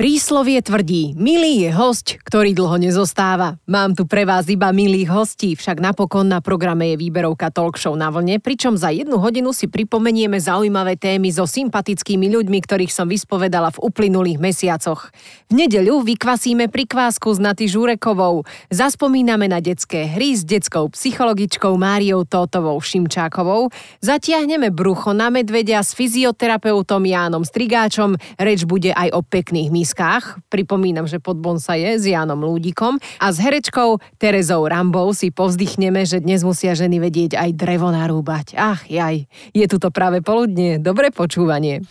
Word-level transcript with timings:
Príslovie 0.00 0.64
tvrdí, 0.64 1.12
milý 1.12 1.68
je 1.68 1.76
host, 1.76 2.16
ktorý 2.24 2.56
dlho 2.56 2.80
nezostáva. 2.80 3.60
Mám 3.68 3.92
tu 3.92 4.08
pre 4.08 4.24
vás 4.24 4.48
iba 4.48 4.72
milých 4.72 5.12
hostí, 5.12 5.52
však 5.52 5.76
napokon 5.76 6.24
na 6.24 6.40
programe 6.40 6.96
je 6.96 7.04
výberovka 7.04 7.52
talk 7.52 7.76
show 7.76 7.92
na 7.92 8.08
vlne, 8.08 8.40
pričom 8.40 8.80
za 8.80 8.88
jednu 8.88 9.20
hodinu 9.20 9.52
si 9.52 9.68
pripomenieme 9.68 10.40
zaujímavé 10.40 10.96
témy 10.96 11.28
so 11.28 11.44
sympatickými 11.44 12.32
ľuďmi, 12.32 12.58
ktorých 12.64 12.88
som 12.88 13.12
vyspovedala 13.12 13.76
v 13.76 13.92
uplynulých 13.92 14.40
mesiacoch. 14.40 15.12
V 15.52 15.68
nedeľu 15.68 16.00
vykvasíme 16.00 16.72
pri 16.72 16.88
kvásku 16.88 17.28
s 17.28 17.36
Naty 17.36 17.68
Žurekovou, 17.68 18.48
zaspomíname 18.72 19.52
na 19.52 19.60
detské 19.60 20.08
hry 20.08 20.32
s 20.32 20.48
detskou 20.48 20.88
psychologičkou 20.96 21.76
Máriou 21.76 22.24
Tótovou 22.24 22.80
Šimčákovou, 22.80 23.68
zatiahneme 24.00 24.72
brucho 24.72 25.12
na 25.12 25.28
medvedia 25.28 25.84
s 25.84 25.92
fyzioterapeutom 25.92 27.04
Jánom 27.04 27.44
Strigáčom, 27.44 28.16
reč 28.40 28.64
bude 28.64 28.96
aj 28.96 29.12
o 29.12 29.20
pekných 29.20 29.68
místach 29.68 29.89
miskách. 29.90 30.38
Pripomínam, 30.46 31.10
že 31.10 31.18
pod 31.18 31.42
je 31.74 31.90
s 31.98 32.06
Jánom 32.06 32.38
Lúdikom 32.38 33.02
a 33.18 33.26
s 33.34 33.42
herečkou 33.42 33.98
Terezou 34.22 34.62
Rambou 34.70 35.10
si 35.10 35.34
povzdychneme, 35.34 36.06
že 36.06 36.22
dnes 36.22 36.46
musia 36.46 36.78
ženy 36.78 37.02
vedieť 37.02 37.34
aj 37.34 37.50
drevo 37.58 37.90
narúbať. 37.90 38.54
Ach, 38.54 38.86
jaj, 38.86 39.26
je 39.50 39.66
tu 39.66 39.82
to 39.82 39.90
práve 39.90 40.22
poludne. 40.22 40.78
Dobré 40.78 41.10
počúvanie. 41.10 41.82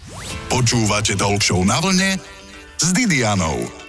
Počúvate 0.48 1.20
Talk 1.20 1.44
na 1.68 1.84
vlne 1.84 2.16
s 2.80 2.88
Didianou. 2.96 3.89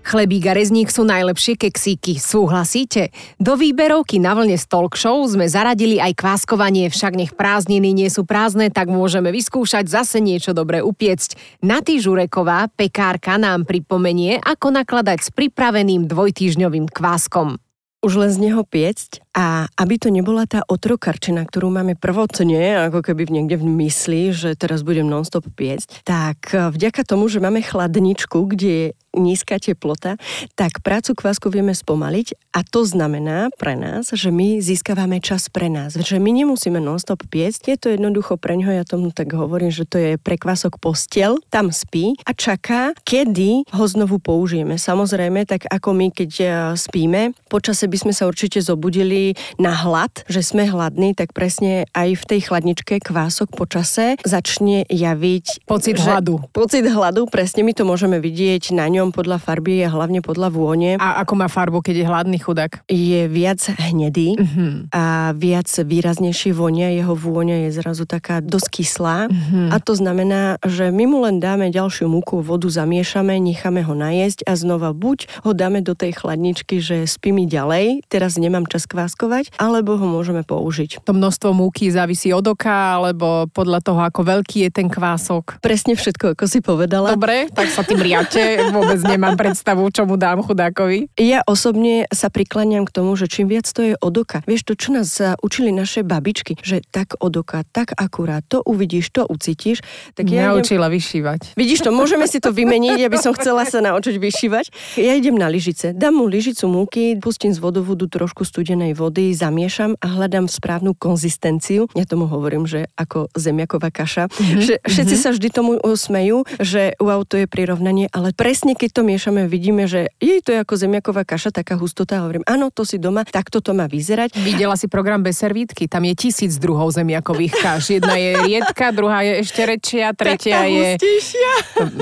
Chlebík 0.00 0.48
a 0.48 0.56
rezník 0.56 0.88
sú 0.88 1.04
najlepšie 1.04 1.60
keksíky, 1.60 2.16
súhlasíte? 2.16 3.12
Do 3.36 3.54
výberovky 3.54 4.16
na 4.16 4.32
vlne 4.32 4.56
z 4.56 4.64
talk 4.64 4.96
show 4.96 5.20
sme 5.28 5.44
zaradili 5.44 6.00
aj 6.00 6.16
kváskovanie, 6.16 6.88
však 6.88 7.12
nech 7.14 7.32
prázdniny 7.36 7.92
nie 7.92 8.08
sú 8.08 8.24
prázdne, 8.24 8.72
tak 8.72 8.88
môžeme 8.88 9.28
vyskúšať 9.28 9.92
zase 9.92 10.24
niečo 10.24 10.56
dobre 10.56 10.80
upiecť. 10.80 11.60
Natý 11.60 12.00
Žureková, 12.00 12.72
pekárka, 12.72 13.36
nám 13.36 13.68
pripomenie, 13.68 14.40
ako 14.40 14.72
nakladať 14.72 15.20
s 15.20 15.30
pripraveným 15.36 16.08
dvojtýžňovým 16.08 16.88
kváskom 16.88 17.60
už 18.00 18.16
len 18.16 18.32
z 18.32 18.48
neho 18.48 18.64
piecť 18.64 19.20
a 19.36 19.68
aby 19.76 20.00
to 20.00 20.08
nebola 20.08 20.48
tá 20.48 20.64
otrokarčina, 20.64 21.44
ktorú 21.44 21.68
máme 21.68 22.00
prvotne, 22.00 22.88
ako 22.88 23.04
keby 23.04 23.28
niekde 23.28 23.60
v 23.60 23.68
mysli, 23.84 24.32
že 24.32 24.56
teraz 24.56 24.80
budem 24.80 25.04
nonstop 25.04 25.44
piecť, 25.52 26.00
tak 26.08 26.48
vďaka 26.48 27.04
tomu, 27.04 27.28
že 27.28 27.44
máme 27.44 27.60
chladničku, 27.60 28.40
kde 28.56 28.96
nízka 29.14 29.58
teplota, 29.58 30.14
tak 30.54 30.82
prácu 30.86 31.18
kvásku 31.18 31.50
vieme 31.50 31.74
spomaliť 31.74 32.54
a 32.54 32.62
to 32.62 32.86
znamená 32.86 33.50
pre 33.58 33.74
nás, 33.74 34.10
že 34.14 34.30
my 34.30 34.62
získavame 34.62 35.18
čas 35.18 35.50
pre 35.50 35.66
nás, 35.66 35.98
že 35.98 36.18
my 36.22 36.30
nemusíme 36.30 36.78
non-stop 36.78 37.26
piecť, 37.26 37.74
je 37.74 37.78
to 37.78 37.88
jednoducho 37.94 38.38
pre 38.38 38.54
ňoho, 38.58 38.74
ja 38.74 38.84
tomu 38.86 39.10
tak 39.10 39.34
hovorím, 39.34 39.70
že 39.74 39.86
to 39.86 39.96
je 39.98 40.10
pre 40.18 40.38
kvások 40.38 40.78
postel, 40.78 41.38
tam 41.50 41.74
spí 41.74 42.14
a 42.22 42.30
čaká, 42.34 42.94
kedy 43.02 43.66
ho 43.74 43.84
znovu 43.86 44.22
použijeme. 44.22 44.78
Samozrejme, 44.78 45.46
tak 45.46 45.66
ako 45.66 45.94
my, 45.94 46.06
keď 46.14 46.30
e, 46.40 46.46
spíme, 46.78 47.34
počase 47.50 47.90
by 47.90 47.98
sme 47.98 48.12
sa 48.14 48.26
určite 48.30 48.62
zobudili 48.62 49.34
na 49.58 49.74
hlad, 49.74 50.22
že 50.30 50.42
sme 50.42 50.66
hladní, 50.66 51.18
tak 51.18 51.34
presne 51.34 51.86
aj 51.94 52.14
v 52.14 52.24
tej 52.26 52.40
chladničke 52.50 53.02
kvások 53.02 53.54
počase 53.54 54.18
začne 54.22 54.86
javiť 54.86 55.66
pocit 55.66 55.98
hladu. 55.98 56.42
Pocit 56.54 56.86
hladu, 56.86 57.26
presne 57.26 57.66
my 57.66 57.72
to 57.74 57.82
môžeme 57.86 58.18
vidieť 58.22 58.74
na 58.76 58.86
ňom 58.86 58.99
ňom 59.00 59.10
podľa 59.16 59.40
farby 59.40 59.80
a 59.80 59.88
hlavne 59.88 60.20
podľa 60.20 60.52
vône. 60.52 61.00
A 61.00 61.24
ako 61.24 61.32
má 61.40 61.48
farbu, 61.48 61.80
keď 61.80 62.04
je 62.04 62.06
hladný 62.06 62.38
chudák? 62.38 62.84
Je 62.86 63.24
viac 63.26 63.64
hnedý 63.64 64.36
uh-huh. 64.36 64.92
a 64.92 65.32
viac 65.32 65.66
výraznejšie 65.66 66.52
vonia. 66.52 66.92
Jeho 66.92 67.16
vôňa 67.16 67.66
je 67.66 67.80
zrazu 67.80 68.04
taká 68.04 68.44
dosť 68.44 68.68
kyslá. 68.68 69.32
Uh-huh. 69.32 69.72
A 69.72 69.80
to 69.80 69.96
znamená, 69.96 70.60
že 70.60 70.92
my 70.92 71.08
mu 71.08 71.24
len 71.24 71.40
dáme 71.40 71.72
ďalšiu 71.72 72.06
múku, 72.12 72.44
vodu 72.44 72.68
zamiešame, 72.68 73.40
necháme 73.40 73.80
ho 73.80 73.96
najesť 73.96 74.44
a 74.44 74.52
znova 74.52 74.92
buď 74.92 75.42
ho 75.48 75.56
dáme 75.56 75.80
do 75.80 75.96
tej 75.96 76.20
chladničky, 76.20 76.82
že 76.82 77.08
spí 77.08 77.32
mi 77.32 77.48
ďalej, 77.48 78.04
teraz 78.12 78.36
nemám 78.36 78.68
čas 78.68 78.84
kváskovať, 78.84 79.56
alebo 79.56 79.96
ho 79.96 80.06
môžeme 80.06 80.44
použiť. 80.44 81.00
To 81.06 81.16
množstvo 81.16 81.56
múky 81.56 81.88
závisí 81.88 82.34
od 82.34 82.44
oka, 82.44 83.00
alebo 83.00 83.48
podľa 83.48 83.80
toho, 83.80 84.00
ako 84.04 84.20
veľký 84.26 84.68
je 84.68 84.70
ten 84.70 84.88
kvások. 84.90 85.62
Presne 85.62 85.96
všetko, 85.96 86.36
ako 86.36 86.44
si 86.44 86.58
povedala. 86.60 87.14
Dobre, 87.14 87.48
tak 87.54 87.70
sa 87.72 87.86
tým 87.86 88.02
riate. 88.02 88.60
Vôbec 88.90 89.06
nemám 89.06 89.38
predstavu, 89.38 89.86
čo 89.94 90.02
mu 90.02 90.18
dám 90.18 90.42
chudákovi. 90.42 91.14
Ja 91.14 91.46
osobne 91.46 92.10
sa 92.10 92.26
prikláňam 92.26 92.82
k 92.82 92.90
tomu, 92.90 93.14
že 93.14 93.30
čím 93.30 93.46
viac 93.46 93.70
to 93.70 93.86
je 93.86 93.94
od 93.94 94.14
oka. 94.18 94.42
Vieš, 94.50 94.66
to, 94.66 94.74
čo 94.74 94.90
nás 94.90 95.14
učili 95.46 95.70
naše 95.70 96.02
babičky, 96.02 96.58
že 96.58 96.82
tak 96.90 97.14
od 97.22 97.38
oka, 97.38 97.62
tak 97.70 97.94
akurát, 97.94 98.42
to 98.50 98.66
uvidíš, 98.66 99.14
to 99.14 99.22
ucítiš. 99.30 99.86
Tak 100.18 100.26
ja 100.26 100.50
Naučila 100.50 100.90
idem... 100.90 100.98
vyšívať. 100.98 101.40
Vidíš 101.54 101.86
to, 101.86 101.94
môžeme 101.94 102.26
si 102.26 102.42
to 102.42 102.50
vymeniť, 102.50 102.98
ja 102.98 103.06
by 103.06 103.18
som 103.22 103.30
chcela 103.38 103.62
sa 103.62 103.78
naučiť 103.78 104.18
vyšívať. 104.18 104.98
Ja 104.98 105.14
idem 105.14 105.38
na 105.38 105.46
lyžice, 105.46 105.94
dám 105.94 106.18
mu 106.18 106.26
lyžicu 106.26 106.66
múky, 106.66 107.14
pustím 107.22 107.54
z 107.54 107.62
vodovodu 107.62 108.10
trošku 108.10 108.42
studenej 108.42 108.98
vody, 108.98 109.30
zamiešam 109.30 109.94
a 110.02 110.06
hľadám 110.10 110.50
správnu 110.50 110.98
konzistenciu. 110.98 111.86
Ja 111.94 112.02
tomu 112.02 112.26
hovorím, 112.26 112.66
že 112.66 112.90
ako 112.98 113.30
zemiaková 113.38 113.94
kaša. 113.94 114.26
Mm-hmm. 114.26 114.60
Že 114.66 114.74
všetci 114.82 115.14
mm-hmm. 115.14 115.30
sa 115.30 115.36
vždy 115.36 115.48
tomu 115.54 115.72
smejú, 115.94 116.42
že 116.58 116.96
wow, 116.98 117.22
to 117.22 117.44
je 117.44 117.46
prirovnanie, 117.46 118.08
ale 118.10 118.32
presne 118.32 118.72
keď 118.80 118.90
to 118.96 119.02
miešame, 119.04 119.44
vidíme, 119.44 119.84
že 119.84 120.08
je 120.16 120.40
to 120.40 120.56
je 120.56 120.64
ako 120.64 120.72
zemiaková 120.72 121.28
kaša, 121.28 121.52
taká 121.52 121.76
hustota. 121.76 122.16
A 122.16 122.24
hovorím, 122.24 122.40
áno, 122.48 122.72
to 122.72 122.88
si 122.88 122.96
doma, 122.96 123.28
takto 123.28 123.60
to 123.60 123.76
má 123.76 123.84
vyzerať. 123.84 124.40
Videla 124.40 124.72
si 124.72 124.88
program 124.88 125.20
bez 125.20 125.36
servítky, 125.36 125.84
tam 125.84 126.08
je 126.08 126.16
tisíc 126.16 126.56
druhov 126.56 126.96
zemiakových 126.96 127.60
kaš. 127.60 128.00
Jedna 128.00 128.16
je 128.16 128.40
riedka, 128.40 128.88
druhá 128.96 129.20
je 129.20 129.44
ešte 129.44 129.60
rečia, 129.68 130.16
tretia 130.16 130.64
je... 130.64 130.96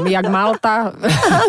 Jak 0.07 0.31
Malta. 0.31 0.95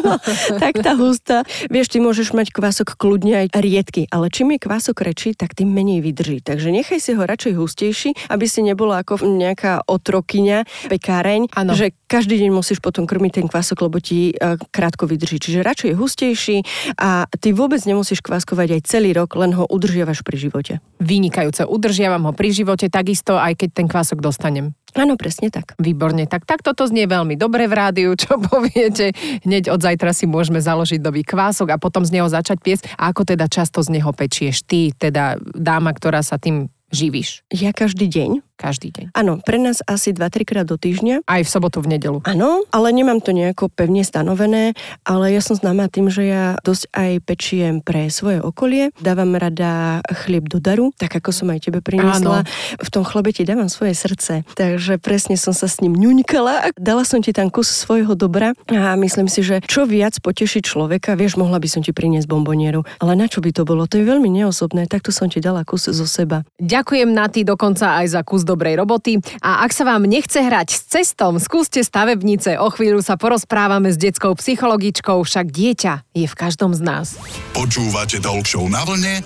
Áno, 0.02 0.18
tak 0.58 0.82
tá 0.82 0.98
hustá. 0.98 1.46
Vieš, 1.70 1.94
ty 1.94 2.02
môžeš 2.02 2.34
mať 2.34 2.50
kvások 2.50 2.98
kľudne 2.98 3.46
aj 3.46 3.54
riedky, 3.62 4.10
ale 4.10 4.34
čím 4.34 4.58
je 4.58 4.66
kvások 4.66 5.06
rečí, 5.06 5.38
tak 5.38 5.54
tým 5.54 5.70
menej 5.70 6.02
vydrží. 6.02 6.42
Takže 6.42 6.74
nechaj 6.74 6.98
si 6.98 7.14
ho 7.14 7.22
radšej 7.22 7.54
hustejší, 7.54 8.10
aby 8.34 8.50
si 8.50 8.66
nebola 8.66 9.06
ako 9.06 9.22
nejaká 9.22 9.86
otrokyňa, 9.86 10.90
pekáreň, 10.90 11.54
ano. 11.54 11.78
že 11.78 11.94
každý 12.10 12.42
deň 12.42 12.50
musíš 12.50 12.82
potom 12.82 13.06
krmiť 13.06 13.44
ten 13.44 13.46
kvások, 13.46 13.86
lebo 13.86 14.02
ti 14.02 14.34
uh, 14.34 14.58
krátko 14.74 15.06
vydrží 15.06 15.19
vydrží. 15.20 15.44
Čiže 15.44 15.68
radšej 15.68 15.92
hustejší 16.00 16.58
a 16.96 17.28
ty 17.44 17.52
vôbec 17.52 17.84
nemusíš 17.84 18.24
kváskovať 18.24 18.80
aj 18.80 18.82
celý 18.88 19.12
rok, 19.12 19.36
len 19.36 19.52
ho 19.52 19.68
udržiavaš 19.68 20.24
pri 20.24 20.40
živote. 20.40 20.74
Vynikajúce. 21.04 21.68
Udržiavam 21.68 22.32
ho 22.32 22.32
pri 22.32 22.56
živote 22.56 22.88
takisto, 22.88 23.36
aj 23.36 23.60
keď 23.60 23.70
ten 23.76 23.88
kvások 23.92 24.24
dostanem. 24.24 24.72
Áno, 24.98 25.20
presne 25.20 25.54
tak. 25.54 25.78
Výborne. 25.78 26.26
Tak, 26.26 26.50
tak 26.50 26.66
toto 26.66 26.88
znie 26.90 27.06
veľmi 27.06 27.38
dobre 27.38 27.70
v 27.70 27.78
rádiu, 27.78 28.12
čo 28.16 28.40
poviete. 28.50 29.12
Hneď 29.44 29.70
od 29.70 29.84
zajtra 29.84 30.16
si 30.16 30.26
môžeme 30.26 30.64
založiť 30.64 31.04
nový 31.04 31.22
kvások 31.28 31.76
a 31.76 31.82
potom 31.82 32.02
z 32.08 32.18
neho 32.18 32.26
začať 32.32 32.58
piesť. 32.64 32.84
A 32.96 33.12
ako 33.12 33.28
teda 33.28 33.46
často 33.52 33.84
z 33.84 34.00
neho 34.00 34.10
pečieš 34.16 34.66
ty, 34.66 34.96
teda 34.96 35.38
dáma, 35.54 35.94
ktorá 35.94 36.24
sa 36.26 36.42
tým 36.42 36.72
živíš? 36.90 37.46
Ja 37.54 37.70
každý 37.70 38.10
deň 38.10 38.49
každý 38.60 38.92
deň. 38.92 39.16
Áno, 39.16 39.40
pre 39.40 39.56
nás 39.56 39.80
asi 39.88 40.12
2-3 40.12 40.44
krát 40.44 40.68
do 40.68 40.76
týždňa. 40.76 41.24
Aj 41.24 41.40
v 41.40 41.50
sobotu, 41.50 41.80
v 41.80 41.96
nedelu. 41.96 42.20
Áno, 42.28 42.68
ale 42.76 42.92
nemám 42.92 43.24
to 43.24 43.32
nejako 43.32 43.72
pevne 43.72 44.04
stanovené, 44.04 44.76
ale 45.08 45.32
ja 45.32 45.40
som 45.40 45.56
známa 45.56 45.88
tým, 45.88 46.12
že 46.12 46.28
ja 46.28 46.60
dosť 46.60 46.92
aj 46.92 47.12
pečiem 47.24 47.80
pre 47.80 48.12
svoje 48.12 48.44
okolie. 48.44 48.92
Dávam 49.00 49.40
rada 49.40 50.04
chlieb 50.28 50.52
do 50.52 50.60
daru, 50.60 50.92
tak 51.00 51.16
ako 51.16 51.32
som 51.32 51.48
aj 51.56 51.72
tebe 51.72 51.80
priniesla. 51.80 52.44
Áno. 52.44 52.50
V 52.84 52.90
tom 52.92 53.08
chlebe 53.08 53.32
ti 53.32 53.48
dávam 53.48 53.72
svoje 53.72 53.96
srdce, 53.96 54.44
takže 54.60 55.00
presne 55.00 55.40
som 55.40 55.56
sa 55.56 55.72
s 55.72 55.80
ním 55.80 55.96
ňuňkala 55.96 56.76
dala 56.90 57.06
som 57.06 57.22
ti 57.22 57.30
tam 57.30 57.54
kus 57.54 57.70
svojho 57.70 58.18
dobra 58.18 58.58
a 58.66 58.98
myslím 58.98 59.30
si, 59.30 59.46
že 59.46 59.62
čo 59.64 59.86
viac 59.86 60.18
poteší 60.20 60.66
človeka, 60.66 61.14
vieš, 61.14 61.38
mohla 61.38 61.62
by 61.62 61.70
som 61.70 61.82
ti 61.86 61.94
priniesť 61.94 62.26
bombonieru, 62.26 62.82
ale 62.98 63.14
na 63.14 63.30
čo 63.30 63.44
by 63.44 63.54
to 63.54 63.64
bolo? 63.68 63.86
To 63.86 64.02
je 64.02 64.06
veľmi 64.08 64.28
neosobné, 64.32 64.90
takto 64.90 65.14
som 65.14 65.30
ti 65.30 65.38
dala 65.38 65.62
kus 65.62 65.86
zo 65.92 66.08
seba. 66.10 66.42
Ďakujem 66.58 67.10
na 67.14 67.30
ty 67.30 67.46
dokonca 67.46 68.02
aj 68.02 68.20
za 68.20 68.22
kus 68.26 68.42
dobrej 68.50 68.82
roboty. 68.82 69.22
A 69.46 69.62
ak 69.62 69.72
sa 69.72 69.86
vám 69.86 70.10
nechce 70.10 70.42
hrať 70.42 70.74
s 70.74 70.82
cestom, 70.90 71.38
skúste 71.38 71.86
stavebnice. 71.86 72.58
O 72.58 72.74
chvíľu 72.74 73.06
sa 73.06 73.14
porozprávame 73.14 73.94
s 73.94 74.02
detskou 74.02 74.34
psychologičkou, 74.34 75.22
však 75.22 75.54
dieťa 75.54 75.94
je 76.18 76.26
v 76.26 76.36
každom 76.36 76.74
z 76.74 76.82
nás. 76.82 77.14
Počúvate 77.54 78.18
Talk 78.18 78.50
na 78.66 78.82
vlne 78.82 79.22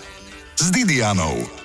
s 0.60 0.68
Didianou. 0.68 1.63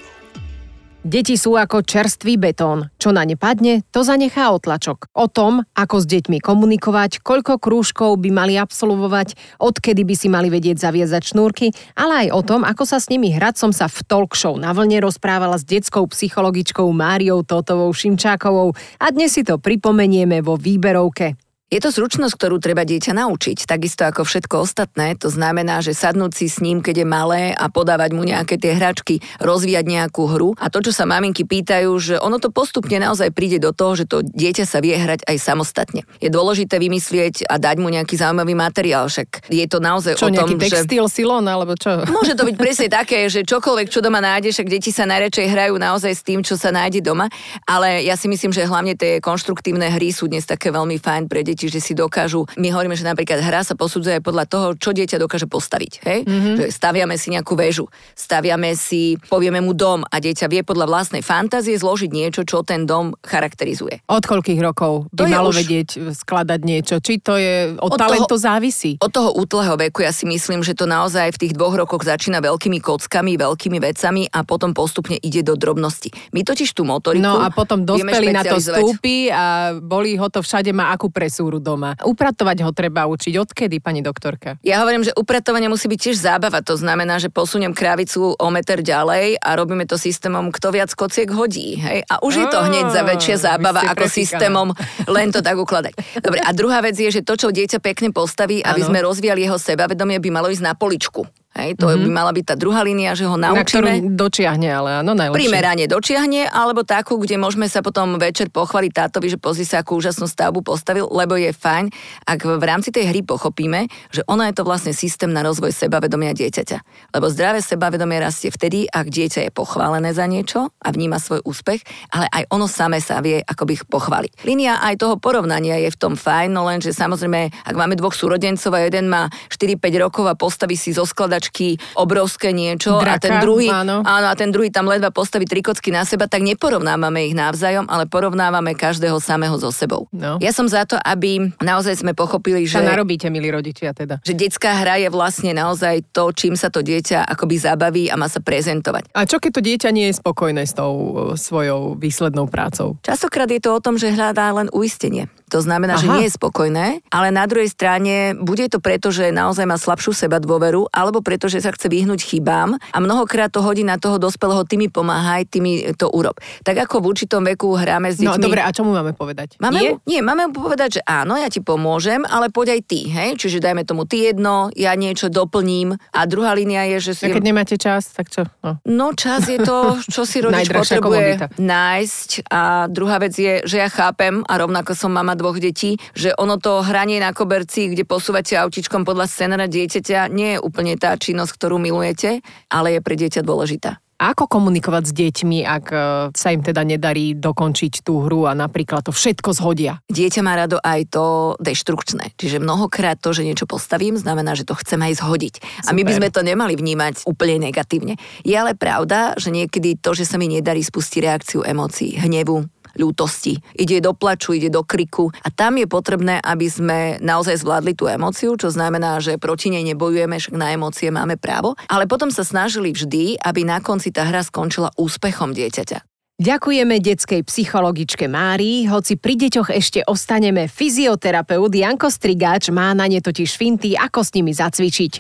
Deti 1.07 1.39
sú 1.39 1.55
ako 1.55 1.87
čerstvý 1.87 2.43
betón. 2.43 2.91
Čo 2.99 3.15
na 3.15 3.23
ne 3.23 3.39
padne, 3.39 3.87
to 3.95 4.03
zanechá 4.03 4.51
otlačok. 4.51 5.15
O 5.15 5.31
tom, 5.31 5.63
ako 5.79 6.03
s 6.03 6.11
deťmi 6.11 6.43
komunikovať, 6.43 7.23
koľko 7.23 7.63
krúžkov 7.63 8.19
by 8.19 8.35
mali 8.35 8.59
absolvovať, 8.59 9.39
odkedy 9.63 10.03
by 10.03 10.15
si 10.19 10.27
mali 10.27 10.51
vedieť 10.51 10.83
zaviezať 10.83 11.33
šnúrky, 11.33 11.71
ale 11.95 12.27
aj 12.27 12.29
o 12.35 12.43
tom, 12.43 12.61
ako 12.67 12.83
sa 12.83 12.99
s 12.99 13.07
nimi 13.15 13.31
hrať 13.31 13.55
som 13.63 13.71
sa 13.71 13.87
v 13.87 14.03
talk 14.11 14.35
show 14.35 14.59
na 14.59 14.75
vlne 14.75 14.99
rozprávala 14.99 15.55
s 15.55 15.63
detskou 15.63 16.03
psychologičkou 16.11 16.91
Máriou 16.91 17.47
Totovou 17.47 17.95
Šimčákovou 17.95 18.75
a 18.99 19.07
dnes 19.15 19.31
si 19.31 19.47
to 19.47 19.63
pripomenieme 19.63 20.43
vo 20.43 20.59
výberovke. 20.59 21.48
Je 21.69 21.85
to 21.85 21.93
zručnosť, 21.93 22.33
ktorú 22.33 22.65
treba 22.65 22.81
dieťa 22.81 23.13
naučiť, 23.13 23.69
takisto 23.69 24.09
ako 24.09 24.25
všetko 24.25 24.65
ostatné. 24.65 25.13
To 25.21 25.29
znamená, 25.29 25.85
že 25.85 25.93
sadnúť 25.93 26.33
si 26.33 26.49
s 26.49 26.65
ním, 26.65 26.81
keď 26.81 27.05
je 27.05 27.07
malé 27.07 27.43
a 27.53 27.69
podávať 27.69 28.17
mu 28.17 28.25
nejaké 28.25 28.57
tie 28.57 28.73
hračky, 28.73 29.21
rozvíjať 29.37 29.85
nejakú 29.85 30.33
hru. 30.33 30.57
A 30.57 30.73
to, 30.73 30.81
čo 30.81 30.97
sa 30.97 31.05
maminky 31.05 31.45
pýtajú, 31.45 31.93
že 32.01 32.17
ono 32.17 32.41
to 32.41 32.49
postupne 32.49 32.97
naozaj 32.97 33.37
príde 33.37 33.61
do 33.61 33.77
toho, 33.77 34.01
že 34.01 34.09
to 34.09 34.25
dieťa 34.25 34.65
sa 34.65 34.81
vie 34.81 34.97
hrať 34.97 35.29
aj 35.29 35.37
samostatne. 35.37 36.09
Je 36.25 36.33
dôležité 36.33 36.81
vymyslieť 36.81 37.45
a 37.45 37.61
dať 37.61 37.77
mu 37.85 37.93
nejaký 37.93 38.17
zaujímavý 38.17 38.57
materiál, 38.57 39.13
však 39.13 39.53
je 39.53 39.67
to 39.69 39.77
naozaj 39.85 40.17
čo, 40.17 40.33
o 40.33 40.33
tom, 40.33 40.49
nejaký 40.49 40.73
textil, 40.73 41.05
že... 41.05 41.21
silón, 41.21 41.45
alebo 41.45 41.77
čo? 41.77 42.01
Môže 42.17 42.33
to 42.33 42.49
byť 42.49 42.57
presne 42.57 42.89
také, 42.89 43.29
že 43.29 43.45
čokoľvek, 43.45 43.93
čo 43.93 44.01
doma 44.01 44.25
nájdeš, 44.25 44.65
ak 44.65 44.73
deti 44.73 44.89
sa 44.89 45.05
najradšej 45.05 45.53
hrajú 45.53 45.77
naozaj 45.77 46.17
s 46.17 46.25
tým, 46.25 46.41
čo 46.41 46.57
sa 46.57 46.73
nájde 46.73 47.05
doma. 47.05 47.29
Ale 47.69 48.01
ja 48.09 48.17
si 48.17 48.25
myslím, 48.25 48.57
že 48.57 48.65
hlavne 48.65 48.97
tie 48.97 49.21
konštruktívne 49.21 49.93
hry 49.93 50.17
sú 50.17 50.33
dnes 50.33 50.49
také 50.49 50.73
veľmi 50.73 50.97
fajn 50.97 51.29
pre 51.29 51.45
deti 51.45 51.58
deti, 51.59 51.67
že 51.67 51.83
si 51.83 51.99
dokážu, 51.99 52.47
my 52.55 52.71
hovoríme, 52.71 52.95
že 52.95 53.03
napríklad 53.03 53.43
hra 53.43 53.67
sa 53.67 53.75
posudzuje 53.75 54.23
aj 54.23 54.23
podľa 54.23 54.45
toho, 54.47 54.67
čo 54.79 54.95
dieťa 54.95 55.19
dokáže 55.19 55.51
postaviť. 55.51 55.93
Hej? 56.07 56.19
Mm-hmm. 56.23 56.55
Že 56.55 56.65
staviame 56.71 57.19
si 57.19 57.35
nejakú 57.35 57.59
väžu, 57.59 57.91
staviame 58.15 58.79
si, 58.79 59.19
povieme 59.27 59.59
mu 59.59 59.75
dom 59.75 60.07
a 60.07 60.23
dieťa 60.23 60.47
vie 60.47 60.63
podľa 60.63 60.87
vlastnej 60.87 61.27
fantázie 61.27 61.75
zložiť 61.75 62.11
niečo, 62.15 62.47
čo 62.47 62.63
ten 62.63 62.87
dom 62.87 63.19
charakterizuje. 63.27 64.07
Od 64.07 64.23
koľkých 64.23 64.63
rokov 64.63 65.11
by 65.11 65.19
to 65.19 65.25
malo 65.27 65.51
už... 65.51 65.67
vedieť 65.67 66.15
skladať 66.15 66.61
niečo? 66.63 67.03
Či 67.03 67.19
to 67.19 67.35
je 67.35 67.75
od, 67.75 67.91
od 67.91 67.99
talentu 67.99 68.39
toho, 68.39 68.45
závisí? 68.47 68.95
Od 69.03 69.11
toho 69.11 69.35
útleho 69.35 69.75
veku 69.75 70.07
ja 70.07 70.15
si 70.15 70.31
myslím, 70.31 70.63
že 70.63 70.79
to 70.79 70.87
naozaj 70.87 71.35
v 71.35 71.41
tých 71.43 71.53
dvoch 71.59 71.75
rokoch 71.75 72.07
začína 72.07 72.39
veľkými 72.39 72.79
kockami, 72.79 73.35
veľkými 73.35 73.83
vecami 73.83 74.31
a 74.31 74.47
potom 74.47 74.71
postupne 74.71 75.19
ide 75.19 75.43
do 75.43 75.59
drobnosti. 75.59 76.15
My 76.31 76.47
totiž 76.47 76.71
tú 76.77 76.87
motoriku 76.87 77.25
No 77.25 77.41
a 77.41 77.49
potom 77.51 77.83
dospelí 77.83 78.31
na 78.31 78.45
to 78.45 78.61
stúpi 78.61 79.33
a 79.33 79.75
bolí 79.81 80.21
ho 80.21 80.29
to 80.29 80.45
všade, 80.45 80.71
má 80.71 80.93
akú 80.93 81.09
presú 81.09 81.48
kultúru 81.49 81.65
doma. 81.65 81.97
Upratovať 82.05 82.61
ho 82.61 82.71
treba 82.77 83.09
učiť. 83.09 83.33
Odkedy, 83.41 83.81
pani 83.81 84.05
doktorka? 84.05 84.61
Ja 84.61 84.85
hovorím, 84.85 85.09
že 85.09 85.17
upratovanie 85.17 85.73
musí 85.73 85.89
byť 85.89 85.99
tiež 85.99 86.17
zábava. 86.21 86.61
To 86.61 86.77
znamená, 86.77 87.17
že 87.17 87.33
posuniem 87.33 87.73
krávicu 87.73 88.37
o 88.37 88.49
meter 88.53 88.85
ďalej 88.85 89.41
a 89.41 89.57
robíme 89.57 89.89
to 89.89 89.97
systémom, 89.97 90.53
kto 90.53 90.69
viac 90.77 90.93
kociek 90.93 91.33
hodí. 91.33 91.81
Hej? 91.81 92.05
A 92.05 92.21
už 92.21 92.45
je 92.45 92.47
to 92.53 92.61
hneď 92.61 92.93
za 92.93 93.03
väčšia 93.09 93.37
zábava 93.41 93.81
ako 93.89 94.05
systémom 94.05 94.77
len 95.09 95.33
to 95.33 95.41
tak 95.41 95.57
ukladať. 95.57 96.21
Dobre, 96.21 96.45
a 96.45 96.53
druhá 96.53 96.85
vec 96.85 97.01
je, 97.01 97.09
že 97.09 97.25
to, 97.25 97.41
čo 97.41 97.49
dieťa 97.49 97.81
pekne 97.81 98.13
postaví, 98.13 98.61
aby 98.61 98.85
ano. 98.85 98.89
sme 98.93 98.99
rozvíjali 99.01 99.49
jeho 99.49 99.57
sebavedomie, 99.57 100.21
by 100.21 100.29
malo 100.29 100.53
ísť 100.53 100.65
na 100.69 100.77
poličku. 100.77 101.25
Hej, 101.59 101.75
to 101.75 101.91
mm-hmm. 101.91 102.07
by 102.07 102.11
mala 102.15 102.31
byť 102.31 102.45
tá 102.45 102.55
druhá 102.55 102.87
línia, 102.87 103.19
že 103.19 103.27
ho 103.27 103.35
naučíme. 103.35 103.59
Na 103.59 103.67
ktorú 103.67 104.15
dočiahne, 104.15 104.69
ale 104.71 105.03
áno, 105.03 105.11
najlepšie. 105.19 105.43
Primerane 105.43 105.85
dočiahne, 105.91 106.47
alebo 106.47 106.87
takú, 106.87 107.19
kde 107.19 107.35
môžeme 107.35 107.67
sa 107.67 107.83
potom 107.83 108.15
večer 108.15 108.47
pochváliť 108.47 108.93
tátovi, 108.95 109.27
že 109.27 109.43
pozri 109.43 109.67
sa, 109.67 109.83
akú 109.83 109.99
úžasnú 109.99 110.31
stavbu 110.31 110.63
postavil, 110.63 111.11
lebo 111.11 111.35
je 111.35 111.51
fajn, 111.51 111.91
ak 112.31 112.47
v 112.47 112.63
rámci 112.63 112.95
tej 112.95 113.11
hry 113.11 113.27
pochopíme, 113.27 113.91
že 114.15 114.23
ona 114.31 114.47
je 114.47 114.55
to 114.55 114.63
vlastne 114.63 114.95
systém 114.95 115.35
na 115.35 115.43
rozvoj 115.43 115.75
sebavedomia 115.75 116.31
dieťaťa. 116.31 117.11
Lebo 117.19 117.27
zdravé 117.27 117.59
sebavedomie 117.59 118.23
rastie 118.23 118.55
vtedy, 118.55 118.87
ak 118.87 119.11
dieťa 119.11 119.49
je 119.49 119.51
pochválené 119.51 120.15
za 120.15 120.31
niečo 120.31 120.71
a 120.79 120.89
vníma 120.95 121.19
svoj 121.19 121.43
úspech, 121.43 121.83
ale 122.15 122.31
aj 122.39 122.55
ono 122.55 122.71
samé 122.71 123.03
sa 123.03 123.19
vie 123.19 123.43
akoby 123.43 123.83
pochváliť. 123.83 124.47
Línia 124.47 124.79
aj 124.79 125.03
toho 125.03 125.19
porovnania 125.19 125.75
je 125.83 125.91
v 125.91 125.99
tom 125.99 126.15
fajn, 126.15 126.55
no 126.55 126.71
lenže 126.71 126.95
samozrejme, 126.95 127.67
ak 127.67 127.75
máme 127.75 127.99
dvoch 127.99 128.15
súrodencov 128.15 128.71
a 128.79 128.87
jeden 128.87 129.11
má 129.11 129.27
4-5 129.51 130.05
rokov 130.07 130.25
a 130.31 130.39
postaví 130.39 130.79
si 130.79 130.95
zo 130.95 131.03
skladačky 131.03 131.48
kocky, 131.49 131.81
obrovské 131.97 132.53
niečo 132.53 133.01
Draka, 133.01 133.17
a 133.17 133.23
ten 133.25 133.35
druhý, 133.41 133.67
áno. 133.73 134.05
áno, 134.05 134.27
a 134.29 134.35
ten 134.37 134.53
druhý 134.53 134.69
tam 134.69 134.87
ledva 134.87 135.09
postaví 135.09 135.49
tri 135.49 135.65
kocky 135.65 135.89
na 135.89 136.05
seba, 136.05 136.29
tak 136.29 136.45
neporovnávame 136.45 137.25
ich 137.27 137.35
navzájom, 137.35 137.89
ale 137.89 138.05
porovnávame 138.05 138.77
každého 138.77 139.17
samého 139.19 139.57
so 139.57 139.73
sebou. 139.73 140.07
No. 140.13 140.37
Ja 140.39 140.53
som 140.53 140.69
za 140.69 140.85
to, 140.85 141.01
aby 141.01 141.51
naozaj 141.59 142.05
sme 142.05 142.13
pochopili, 142.13 142.69
že... 142.69 142.79
Sa 142.79 142.85
narobíte, 142.85 143.33
milí 143.33 143.49
rodičia, 143.49 143.97
teda. 143.97 144.21
Že 144.23 144.35
detská 144.37 144.77
hra 144.77 145.01
je 145.01 145.09
vlastne 145.09 145.57
naozaj 145.57 146.13
to, 146.13 146.31
čím 146.37 146.55
sa 146.55 146.69
to 146.69 146.85
dieťa 146.85 147.25
akoby 147.27 147.57
zabaví 147.59 148.05
a 148.13 148.15
má 148.21 148.29
sa 148.29 148.45
prezentovať. 148.45 149.11
A 149.17 149.25
čo 149.25 149.41
keď 149.41 149.51
to 149.59 149.63
dieťa 149.65 149.91
nie 149.91 150.13
je 150.13 150.21
spokojné 150.21 150.63
s 150.69 150.77
tou 150.77 150.93
e, 150.95 151.41
svojou 151.41 151.97
výslednou 151.97 152.47
prácou? 152.47 153.01
Častokrát 153.03 153.49
je 153.49 153.59
to 153.59 153.73
o 153.73 153.81
tom, 153.81 153.97
že 153.97 154.13
hľadá 154.13 154.53
len 154.53 154.69
uistenie. 154.71 155.27
To 155.49 155.65
znamená, 155.65 155.97
Aha. 155.97 156.03
že 156.05 156.13
nie 156.13 156.25
je 156.29 156.37
spokojné, 156.37 156.87
ale 157.09 157.29
na 157.33 157.49
druhej 157.49 157.73
strane 157.73 158.37
bude 158.37 158.69
to 158.69 158.85
preto, 158.85 159.09
že 159.09 159.33
naozaj 159.33 159.65
má 159.65 159.81
slabšiu 159.81 160.13
seba 160.13 160.37
dôveru, 160.37 160.93
alebo 160.93 161.25
preto, 161.29 161.53
že 161.53 161.61
sa 161.61 161.77
chce 161.77 161.93
vyhnúť 161.93 162.25
chybám 162.25 162.81
a 162.81 162.97
mnohokrát 163.05 163.53
to 163.53 163.61
hodí 163.61 163.85
na 163.85 164.01
toho 164.01 164.17
dospelého, 164.17 164.65
ty 164.65 164.81
mi 164.81 164.89
pomáhaj, 164.89 165.45
ty 165.45 165.61
mi 165.61 165.85
to 165.93 166.09
urob. 166.09 166.41
Tak 166.65 166.89
ako 166.89 167.05
v 167.05 167.07
určitom 167.13 167.45
veku 167.45 167.77
hráme 167.77 168.09
s 168.09 168.25
no, 168.25 168.33
deťmi. 168.33 168.41
No 168.41 168.47
dobre, 168.49 168.65
a 168.65 168.73
čo 168.73 168.89
mu 168.89 168.97
máme 168.97 169.13
povedať? 169.13 169.61
Máme 169.61 169.77
nie? 169.77 169.93
Mu, 169.93 170.01
nie, 170.09 170.21
máme 170.25 170.49
mu 170.49 170.65
povedať, 170.65 170.97
že 170.97 171.03
áno, 171.05 171.37
ja 171.37 171.53
ti 171.53 171.61
pomôžem, 171.61 172.25
ale 172.25 172.49
poď 172.49 172.81
aj 172.81 172.81
ty, 172.89 173.13
hej? 173.13 173.37
Čiže 173.37 173.61
dajme 173.61 173.85
tomu 173.85 174.09
ty 174.09 174.25
jedno, 174.25 174.73
ja 174.73 174.97
niečo 174.97 175.29
doplním 175.29 176.01
a 176.17 176.21
druhá 176.25 176.57
línia 176.57 176.89
je, 176.97 177.13
že 177.13 177.21
si... 177.21 177.25
A 177.29 177.37
keď 177.37 177.45
nemáte 177.45 177.77
čas, 177.77 178.09
tak 178.09 178.33
čo? 178.33 178.49
No, 178.65 178.81
no 178.89 179.13
čas 179.13 179.45
je 179.53 179.61
to, 179.61 180.01
čo 180.09 180.25
si 180.25 180.41
rodič 180.41 180.73
potrebuje 180.73 181.61
nájsť 181.61 182.49
a 182.49 182.89
druhá 182.89 183.21
vec 183.21 183.37
je, 183.37 183.69
že 183.69 183.77
ja 183.85 183.93
chápem 183.93 184.41
a 184.49 184.57
rovnako 184.57 184.97
som 184.97 185.13
mama 185.13 185.37
dvoch 185.37 185.61
detí, 185.61 186.01
že 186.17 186.33
ono 186.41 186.57
to 186.57 186.81
hranie 186.81 187.21
na 187.21 187.37
koberci, 187.37 187.93
kde 187.93 188.09
posúvate 188.09 188.57
autičkom 188.57 189.05
podľa 189.05 189.29
scenára 189.29 189.69
dieťaťa, 189.69 190.33
nie 190.33 190.57
je 190.57 190.63
úplne 190.63 190.97
tá 190.97 191.18
činnosť, 191.19 191.53
ktorú 191.59 191.77
milujete, 191.83 192.41
ale 192.71 192.97
je 192.97 193.01
pre 193.03 193.15
dieťa 193.19 193.43
dôležitá. 193.43 193.99
Ako 194.19 194.51
komunikovať 194.51 195.05
s 195.07 195.13
deťmi, 195.15 195.63
ak 195.63 195.85
e, 195.95 195.99
sa 196.35 196.51
im 196.51 196.59
teda 196.59 196.83
nedarí 196.83 197.39
dokončiť 197.39 198.03
tú 198.03 198.27
hru 198.27 198.51
a 198.51 198.53
napríklad 198.59 199.07
to 199.07 199.15
všetko 199.15 199.55
zhodia? 199.55 200.03
Dieťa 200.11 200.43
má 200.43 200.59
rado 200.59 200.83
aj 200.83 201.15
to 201.15 201.55
deštrukčné. 201.63 202.35
Čiže 202.35 202.59
mnohokrát 202.59 203.15
to, 203.23 203.31
že 203.31 203.47
niečo 203.47 203.71
postavím, 203.71 204.19
znamená, 204.19 204.59
že 204.59 204.67
to 204.67 204.75
chcem 204.75 204.99
aj 205.07 205.23
zhodiť. 205.23 205.55
Super. 205.63 205.87
A 205.87 205.91
my 205.95 206.03
by 206.03 206.13
sme 206.19 206.29
to 206.35 206.43
nemali 206.43 206.75
vnímať 206.75 207.31
úplne 207.31 207.71
negatívne. 207.71 208.19
Je 208.43 208.59
ale 208.59 208.75
pravda, 208.75 209.39
že 209.39 209.55
niekedy 209.55 210.03
to, 210.03 210.19
že 210.19 210.27
sa 210.27 210.35
mi 210.35 210.51
nedarí 210.51 210.83
spustiť 210.83 211.23
reakciu 211.23 211.63
emócií, 211.63 212.19
hnevu, 212.19 212.67
ľútosti. 212.99 213.63
Ide 213.79 214.03
do 214.03 214.13
plaču, 214.13 214.59
ide 214.59 214.69
do 214.69 214.83
kriku 214.83 215.31
a 215.41 215.49
tam 215.49 215.79
je 215.79 215.87
potrebné, 215.87 216.43
aby 216.43 216.67
sme 216.67 216.99
naozaj 217.23 217.63
zvládli 217.63 217.95
tú 217.95 218.11
emóciu, 218.11 218.59
čo 218.59 218.69
znamená, 218.69 219.23
že 219.23 219.39
proti 219.39 219.71
nej 219.71 219.87
nebojujeme, 219.95 220.37
však 220.37 220.55
na 220.59 220.75
emócie 220.75 221.09
máme 221.15 221.39
právo, 221.39 221.79
ale 221.87 222.11
potom 222.11 222.29
sa 222.29 222.43
snažili 222.43 222.91
vždy, 222.91 223.39
aby 223.41 223.63
na 223.63 223.79
konci 223.79 224.11
tá 224.11 224.27
hra 224.27 224.43
skončila 224.43 224.91
úspechom 224.99 225.55
dieťaťa. 225.55 226.05
Ďakujeme 226.39 227.03
detskej 227.03 227.43
psychologičke 227.43 228.31
Márii, 228.31 228.87
hoci 228.87 229.19
pri 229.19 229.35
deťoch 229.35 229.75
ešte 229.75 230.07
ostaneme. 230.07 230.71
Fyzioterapeut 230.71 231.75
Janko 231.75 232.07
Strigáč 232.07 232.71
má 232.71 232.95
na 232.95 233.11
ne 233.11 233.19
totiž 233.19 233.59
finty, 233.59 233.99
ako 233.99 234.23
s 234.23 234.31
nimi 234.39 234.55
zacvičiť. 234.55 235.13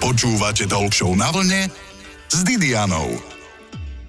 Počúvate 0.00 0.64
Talk 0.64 0.96
na 1.12 1.28
vlne 1.28 1.68
s 2.32 2.40
Didianou. 2.40 3.20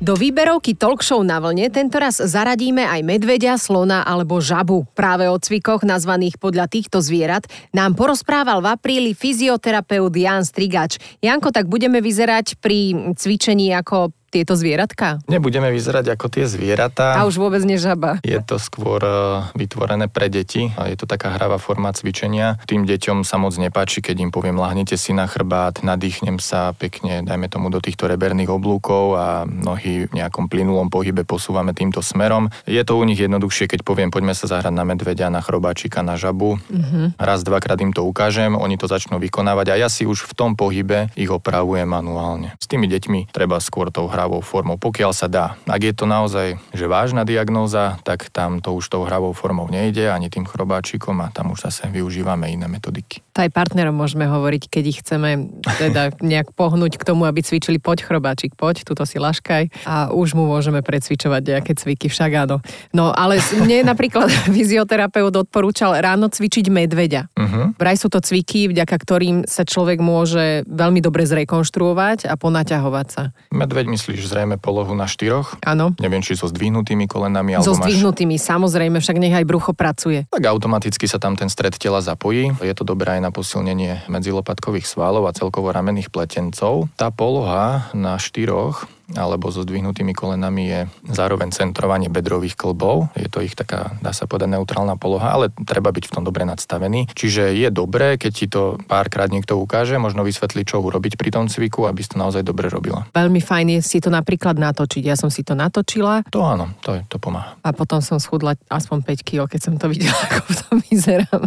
Do 0.03 0.19
výberovky 0.19 0.75
talk 0.75 0.99
show 0.99 1.23
na 1.23 1.39
vlne 1.39 1.71
tentoraz 1.71 2.19
zaradíme 2.19 2.83
aj 2.83 3.07
medveďa, 3.07 3.55
slona 3.55 4.03
alebo 4.03 4.43
žabu. 4.43 4.83
Práve 4.91 5.31
o 5.31 5.39
cvikoch 5.39 5.79
nazvaných 5.87 6.35
podľa 6.43 6.67
týchto 6.67 6.99
zvierat 6.99 7.47
nám 7.71 7.95
porozprával 7.95 8.59
v 8.59 8.75
apríli 8.75 9.11
fyzioterapeut 9.15 10.11
Jan 10.11 10.43
Strigač. 10.43 10.99
Janko, 11.23 11.55
tak 11.55 11.71
budeme 11.71 12.03
vyzerať 12.03 12.59
pri 12.59 13.15
cvičení 13.15 13.71
ako 13.79 14.11
tieto 14.33 14.57
zvieratka? 14.57 15.21
Nebudeme 15.29 15.69
vyzerať 15.69 16.17
ako 16.17 16.25
tie 16.33 16.49
zvieratá. 16.49 17.13
A 17.13 17.29
už 17.29 17.37
vôbec 17.37 17.61
nežaba. 17.61 18.17
Je 18.25 18.41
to 18.41 18.57
skôr 18.57 18.97
e, 19.05 19.45
vytvorené 19.53 20.09
pre 20.09 20.33
deti. 20.33 20.73
Je 20.73 20.97
to 20.97 21.05
taká 21.05 21.37
hravá 21.37 21.61
forma 21.61 21.93
cvičenia. 21.93 22.57
Tým 22.65 22.89
deťom 22.89 23.21
sa 23.21 23.37
moc 23.37 23.53
nepáči, 23.53 24.01
keď 24.01 24.25
im 24.25 24.31
poviem, 24.33 24.57
lahnete 24.57 24.97
si 24.97 25.13
na 25.13 25.29
chrbát, 25.29 25.85
nadýchnem 25.85 26.41
sa 26.41 26.73
pekne, 26.73 27.21
dajme 27.21 27.45
tomu 27.45 27.69
do 27.69 27.77
týchto 27.77 28.09
reberných 28.09 28.49
oblúkov 28.49 29.13
a 29.13 29.45
nohy 29.45 30.09
v 30.09 30.11
nejakom 30.17 30.49
plynulom 30.49 30.89
pohybe 30.89 31.21
posúvame 31.21 31.77
týmto 31.77 32.01
smerom. 32.01 32.49
Je 32.65 32.81
to 32.81 32.97
u 32.97 33.05
nich 33.05 33.21
jednoduchšie, 33.21 33.69
keď 33.69 33.85
poviem, 33.85 34.09
poďme 34.09 34.33
sa 34.33 34.49
zahrať 34.49 34.73
na 34.73 34.81
medveďa, 34.81 35.29
na 35.29 35.45
chrobáčika, 35.45 36.01
na 36.01 36.17
žabu. 36.17 36.57
Mm-hmm. 36.57 37.21
Raz, 37.21 37.45
dvakrát 37.45 37.77
im 37.85 37.93
to 37.93 38.01
ukážem, 38.01 38.57
oni 38.57 38.81
to 38.81 38.89
začnú 38.89 39.21
vykonávať 39.21 39.77
a 39.77 39.85
ja 39.85 39.89
si 39.93 40.09
už 40.09 40.25
v 40.25 40.33
tom 40.33 40.57
pohybe 40.57 41.13
ich 41.13 41.29
opravujem 41.29 41.85
manuálne. 41.85 42.57
S 42.57 42.65
tými 42.65 42.89
deťmi 42.89 43.29
treba 43.29 43.61
skôr 43.61 43.93
tou 43.93 44.09
hrať 44.09 44.22
hravou 44.23 44.39
formou, 44.39 44.79
pokiaľ 44.79 45.11
sa 45.11 45.27
dá. 45.27 45.59
Ak 45.67 45.83
je 45.83 45.91
to 45.91 46.07
naozaj 46.07 46.55
že 46.71 46.87
vážna 46.87 47.27
diagnóza, 47.27 47.99
tak 48.07 48.31
tam 48.31 48.63
to 48.63 48.71
už 48.71 48.87
tou 48.87 49.03
hravou 49.03 49.35
formou 49.35 49.67
nejde, 49.67 50.07
ani 50.07 50.31
tým 50.31 50.47
chrobáčikom 50.47 51.19
a 51.19 51.27
tam 51.27 51.51
už 51.51 51.67
zase 51.67 51.91
využívame 51.91 52.47
iné 52.47 52.71
metodiky. 52.71 53.19
To 53.35 53.43
aj 53.43 53.51
partnerom 53.51 53.91
môžeme 53.91 54.23
hovoriť, 54.23 54.71
keď 54.71 54.83
ich 54.87 55.03
chceme 55.03 55.51
teda 55.75 56.15
nejak 56.23 56.55
pohnúť 56.55 56.95
k 56.95 57.03
tomu, 57.03 57.27
aby 57.27 57.43
cvičili 57.43 57.83
poď 57.83 58.07
chrobáčik, 58.07 58.55
poď, 58.55 58.87
tuto 58.87 59.03
si 59.03 59.19
laškaj 59.19 59.83
a 59.83 60.15
už 60.15 60.39
mu 60.39 60.47
môžeme 60.47 60.79
precvičovať 60.79 61.41
nejaké 61.43 61.75
cviky, 61.75 62.07
však 62.07 62.47
áno. 62.47 62.63
No 62.95 63.11
ale 63.11 63.43
mne 63.59 63.83
napríklad 63.91 64.31
fyzioterapeut 64.55 65.35
odporúčal 65.35 65.99
ráno 65.99 66.31
cvičiť 66.31 66.71
medveďa. 66.71 67.27
Uh-huh. 67.35 67.75
Vraj 67.75 67.99
sú 67.99 68.07
to 68.07 68.23
cviky, 68.23 68.71
vďaka 68.71 68.95
ktorým 68.95 69.43
sa 69.51 69.67
človek 69.67 69.99
môže 69.99 70.63
veľmi 70.71 71.03
dobre 71.03 71.27
zrekonštruovať 71.27 72.31
a 72.31 72.39
ponaťahovať 72.39 73.07
sa. 73.11 73.35
Medveď 73.51 73.91
myslí 73.91 74.12
myslíš 74.13 74.29
zrejme 74.29 74.61
polohu 74.61 74.93
na 74.93 75.09
štyroch? 75.09 75.57
Áno. 75.65 75.97
Neviem, 75.97 76.21
či 76.21 76.37
so 76.37 76.45
zdvihnutými 76.45 77.09
kolenami, 77.09 77.57
So 77.57 77.73
alebo 77.73 77.81
máš... 77.81 77.97
zdvihnutými, 77.97 78.37
samozrejme, 78.37 79.01
však 79.01 79.17
nech 79.17 79.33
aj 79.33 79.45
brucho 79.49 79.73
pracuje. 79.73 80.29
Tak 80.29 80.45
automaticky 80.45 81.09
sa 81.09 81.17
tam 81.17 81.33
ten 81.33 81.49
stred 81.49 81.73
tela 81.81 81.97
zapojí. 81.97 82.53
Je 82.61 82.75
to 82.77 82.85
dobré 82.85 83.17
aj 83.17 83.21
na 83.25 83.33
posilnenie 83.33 84.05
medzilopatkových 84.05 84.85
svalov 84.85 85.25
a 85.25 85.33
celkovo 85.33 85.73
ramenných 85.73 86.13
pletencov. 86.13 86.93
Tá 86.93 87.09
poloha 87.09 87.89
na 87.97 88.21
štyroch 88.21 88.85
alebo 89.11 89.51
so 89.51 89.61
zdvihnutými 89.61 90.15
kolenami 90.15 90.63
je 90.63 90.79
zároveň 91.11 91.51
centrovanie 91.51 92.07
bedrových 92.07 92.55
klbov. 92.55 93.11
Je 93.13 93.27
to 93.27 93.43
ich 93.43 93.53
taká, 93.53 93.99
dá 93.99 94.15
sa 94.15 94.23
povedať, 94.25 94.55
neutrálna 94.55 94.95
poloha, 94.95 95.35
ale 95.35 95.51
treba 95.67 95.91
byť 95.91 96.07
v 96.07 96.13
tom 96.13 96.23
dobre 96.23 96.47
nadstavený. 96.47 97.11
Čiže 97.11 97.51
je 97.51 97.67
dobré, 97.67 98.15
keď 98.15 98.31
ti 98.31 98.47
to 98.47 98.79
párkrát 98.87 99.27
niekto 99.27 99.59
ukáže, 99.59 99.99
možno 99.99 100.23
vysvetlí, 100.23 100.63
čo 100.63 100.79
urobiť 100.79 101.19
pri 101.19 101.29
tom 101.29 101.45
cviku, 101.51 101.85
aby 101.85 101.99
si 101.99 102.15
to 102.15 102.17
naozaj 102.17 102.41
dobre 102.41 102.71
robila. 102.71 103.03
Veľmi 103.11 103.43
fajn 103.43 103.67
je 103.75 103.79
si 103.83 103.99
to 103.99 104.07
napríklad 104.07 104.55
natočiť. 104.55 105.03
Ja 105.03 105.19
som 105.19 105.27
si 105.27 105.43
to 105.43 105.53
natočila 105.53 106.23
To 106.31 106.43
áno, 106.47 106.71
to, 106.79 106.95
to 107.11 107.19
pomáha. 107.19 107.59
a 107.61 107.69
potom 107.75 107.99
som 107.99 108.17
schudla 108.17 108.55
aspoň 108.71 109.03
5 109.03 109.27
kg, 109.27 109.41
keď 109.51 109.61
som 109.61 109.73
to 109.75 109.91
videla, 109.91 110.15
ako 110.31 110.39
v 110.47 110.55
tom 110.63 110.77
vyzerám. 110.87 111.41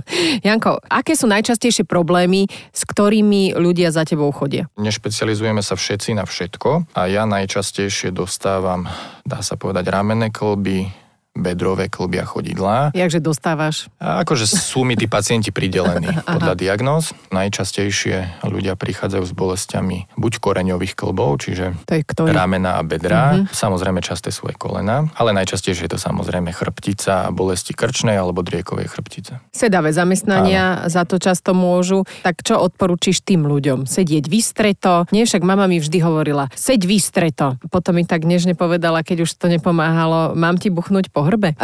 Janko, 0.44 0.78
aké 0.86 1.16
sú 1.16 1.26
najčastejšie 1.28 1.88
problémy, 1.88 2.46
s 2.72 2.82
ktorými 2.84 3.56
ľudia 3.56 3.88
za 3.90 4.04
tebou 4.04 4.28
chodia? 4.30 4.68
Nešpecializujeme 4.76 5.64
sa 5.64 5.75
všetci 5.75 6.16
na 6.16 6.25
všetko 6.28 6.92
a 6.92 7.00
ja 7.08 7.25
najčastejšie 7.46 8.10
dostávam, 8.10 8.90
dá 9.22 9.38
sa 9.38 9.54
povedať, 9.54 9.86
ramenné 9.86 10.34
klby, 10.34 10.90
bedrové 11.36 11.92
klby 11.92 12.24
a 12.24 12.26
chodidlá. 12.26 12.76
Jakže 12.96 13.20
dostávaš? 13.20 13.92
A 14.00 14.24
akože 14.24 14.48
sú 14.48 14.82
mi 14.82 14.96
tí 14.96 15.04
pacienti 15.06 15.52
pridelení 15.52 16.08
podľa 16.34 16.56
diagnóz. 16.56 17.12
Najčastejšie 17.30 18.42
ľudia 18.48 18.74
prichádzajú 18.74 19.24
s 19.24 19.32
bolestiami 19.36 20.08
buď 20.16 20.32
koreňových 20.40 20.96
klbov, 20.96 21.44
čiže 21.44 21.76
ramena 22.32 22.80
a 22.80 22.82
bedra. 22.82 23.44
Mm-hmm. 23.44 23.52
Samozrejme 23.52 24.00
časté 24.00 24.32
sú 24.32 24.48
aj 24.48 24.56
kolena, 24.56 25.06
ale 25.20 25.36
najčastejšie 25.36 25.86
je 25.86 25.92
to 25.92 26.00
samozrejme 26.00 26.50
chrbtica 26.56 27.28
a 27.28 27.32
bolesti 27.34 27.76
krčnej 27.76 28.16
alebo 28.16 28.40
driekovej 28.40 28.88
chrbtice. 28.88 29.38
Sedavé 29.52 29.92
zamestnania 29.92 30.88
za 30.88 31.04
to 31.04 31.20
často 31.20 31.52
môžu. 31.52 32.08
Tak 32.24 32.40
čo 32.40 32.58
odporúčiš 32.58 33.20
tým 33.20 33.44
ľuďom? 33.44 33.84
Sedieť 33.84 34.26
vystreto? 34.26 35.04
Nie, 35.12 35.28
však 35.28 35.44
mama 35.44 35.68
mi 35.68 35.78
vždy 35.78 35.98
hovorila, 36.00 36.48
seď 36.56 36.88
vystreto. 36.88 37.60
Potom 37.68 37.98
mi 37.98 38.08
tak 38.08 38.24
nežne 38.24 38.56
povedala, 38.56 39.04
keď 39.04 39.28
už 39.28 39.36
to 39.36 39.46
nepomáhalo, 39.52 40.32
mám 40.38 40.56
ti 40.56 40.72
buchnúť 40.72 41.12
po 41.12 41.25
hrbe? 41.26 41.59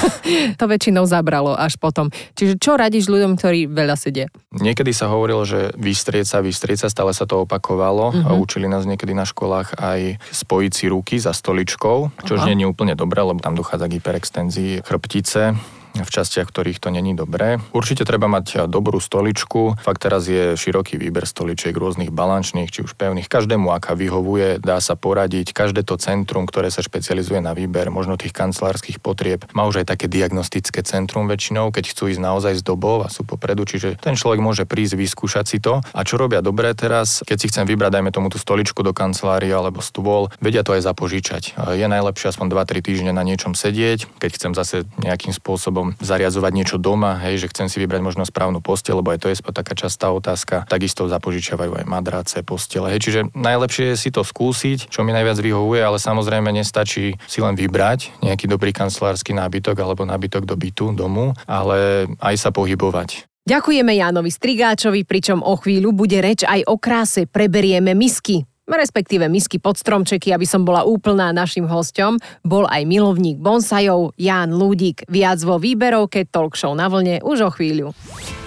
to 0.60 0.64
väčšinou 0.68 1.08
zabralo 1.08 1.56
až 1.56 1.80
potom. 1.80 2.12
Čiže 2.36 2.60
čo 2.60 2.76
radíš 2.76 3.08
ľuďom, 3.08 3.40
ktorí 3.40 3.66
veľa 3.66 3.96
sedia? 3.96 4.28
Niekedy 4.52 4.92
sa 4.92 5.08
hovorilo, 5.08 5.42
že 5.48 5.72
vystrieť 5.74 6.26
sa, 6.28 6.38
vystrieť 6.44 6.86
sa, 6.86 6.88
stále 6.92 7.16
sa 7.16 7.24
to 7.24 7.48
opakovalo 7.48 8.12
a 8.12 8.36
učili 8.36 8.68
nás 8.68 8.84
niekedy 8.84 9.16
na 9.16 9.24
školách 9.24 9.76
aj 9.80 10.20
spojiť 10.32 10.72
si 10.72 10.86
ruky 10.92 11.16
za 11.16 11.32
stoličkou, 11.32 12.24
čo 12.28 12.34
Aha. 12.36 12.46
nie 12.52 12.64
je 12.64 12.68
úplne 12.68 12.92
dobré, 12.92 13.24
lebo 13.24 13.40
tam 13.40 13.56
dochádza 13.56 13.88
k 13.88 13.96
hyperextenzii 13.98 14.84
chrbtice 14.84 15.56
v 16.02 16.10
častiach, 16.10 16.50
ktorých 16.50 16.82
to 16.82 16.92
není 16.92 17.16
dobré. 17.16 17.62
Určite 17.72 18.04
treba 18.04 18.26
mať 18.26 18.66
dobrú 18.66 18.98
stoličku. 18.98 19.80
Fakt 19.80 20.02
teraz 20.02 20.26
je 20.26 20.58
široký 20.58 20.98
výber 20.98 21.24
stoličiek 21.24 21.72
rôznych 21.72 22.10
balančných, 22.10 22.68
či 22.68 22.82
už 22.82 22.98
pevných. 22.98 23.30
Každému, 23.30 23.70
aká 23.70 23.94
vyhovuje, 23.94 24.58
dá 24.58 24.82
sa 24.82 24.98
poradiť. 24.98 25.54
Každé 25.54 25.86
to 25.86 26.00
centrum, 26.00 26.48
ktoré 26.48 26.72
sa 26.72 26.82
špecializuje 26.82 27.38
na 27.38 27.54
výber 27.54 27.92
možno 27.92 28.18
tých 28.18 28.34
kancelárskych 28.34 28.98
potrieb, 28.98 29.46
má 29.54 29.68
už 29.68 29.84
aj 29.84 29.94
také 29.94 30.10
diagnostické 30.10 30.82
centrum 30.82 31.30
väčšinou, 31.30 31.70
keď 31.70 31.94
chcú 31.94 32.10
ísť 32.10 32.20
naozaj 32.20 32.58
z 32.58 32.62
dobov 32.66 33.06
a 33.06 33.12
sú 33.12 33.22
popredu, 33.22 33.62
čiže 33.62 34.00
ten 34.02 34.18
človek 34.18 34.42
môže 34.42 34.64
prísť, 34.66 34.98
vyskúšať 34.98 35.44
si 35.46 35.58
to. 35.62 35.78
A 35.94 36.00
čo 36.02 36.18
robia 36.18 36.42
dobre 36.42 36.72
teraz, 36.74 37.22
keď 37.22 37.36
si 37.38 37.46
chcem 37.52 37.68
vybrať, 37.68 38.00
dajme 38.00 38.10
tomu 38.10 38.32
tú 38.32 38.40
stoličku 38.40 38.82
do 38.82 38.90
kancelárie 38.90 39.54
alebo 39.54 39.78
stôl, 39.78 40.32
vedia 40.42 40.66
to 40.66 40.74
aj 40.74 40.82
zapožičať. 40.82 41.54
Je 41.78 41.86
najlepšie 41.86 42.34
aspoň 42.34 42.46
2-3 42.50 42.82
týždne 42.82 43.12
na 43.14 43.22
niečom 43.22 43.54
sedieť, 43.54 44.10
keď 44.18 44.30
chcem 44.34 44.52
zase 44.56 44.88
nejakým 44.98 45.30
spôsobom 45.30 45.85
zariazovať 46.00 46.52
niečo 46.54 46.76
doma, 46.80 47.20
hej, 47.22 47.46
že 47.46 47.50
chcem 47.52 47.70
si 47.70 47.76
vybrať 47.82 48.02
možno 48.02 48.22
správnu 48.24 48.64
posteľ, 48.64 49.04
lebo 49.04 49.12
aj 49.14 49.20
to 49.22 49.28
je 49.30 49.38
taká 49.42 49.74
častá 49.76 50.10
otázka. 50.10 50.66
Takisto 50.66 51.06
zapožičiavajú 51.06 51.82
aj 51.82 51.86
madrace, 51.86 52.42
postele. 52.42 52.90
Hej, 52.94 53.00
čiže 53.06 53.20
najlepšie 53.36 53.92
je 53.92 53.96
si 53.96 54.10
to 54.10 54.26
skúsiť, 54.26 54.90
čo 54.90 55.06
mi 55.06 55.14
najviac 55.14 55.38
vyhovuje, 55.38 55.80
ale 55.82 56.02
samozrejme 56.02 56.50
nestačí 56.50 57.14
si 57.28 57.38
len 57.38 57.54
vybrať 57.54 58.22
nejaký 58.24 58.50
dobrý 58.50 58.72
kancelársky 58.72 59.36
nábytok 59.36 59.76
alebo 59.78 60.02
nábytok 60.02 60.48
do 60.48 60.56
bytu, 60.56 60.96
domu, 60.96 61.36
ale 61.44 62.10
aj 62.18 62.34
sa 62.38 62.50
pohybovať. 62.50 63.28
Ďakujeme 63.46 63.94
Jánovi 63.94 64.30
Strigáčovi, 64.34 65.06
pričom 65.06 65.38
o 65.38 65.54
chvíľu 65.54 65.94
bude 65.94 66.18
reč 66.18 66.42
aj 66.42 66.66
o 66.66 66.82
kráse. 66.82 67.30
Preberieme 67.30 67.94
misky 67.94 68.42
respektíve 68.74 69.30
misky 69.30 69.62
pod 69.62 69.78
stromčeky, 69.78 70.34
aby 70.34 70.42
som 70.42 70.66
bola 70.66 70.82
úplná 70.82 71.30
našim 71.30 71.64
hosťom, 71.70 72.18
bol 72.42 72.66
aj 72.66 72.82
milovník 72.82 73.38
bonsajov 73.38 74.18
Ján 74.18 74.50
Lúdik. 74.50 75.06
Viac 75.06 75.38
vo 75.46 75.62
výberovke 75.62 76.26
Talk 76.26 76.58
Show 76.58 76.74
na 76.74 76.90
vlne 76.90 77.22
už 77.22 77.46
o 77.46 77.50
chvíľu. 77.54 77.94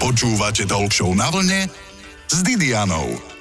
Počúvate 0.03 0.67
Talk 0.67 0.91
Show 0.91 1.15
na 1.15 1.31
vlne 1.31 1.71
s 2.27 2.37
Didianou. 2.43 3.38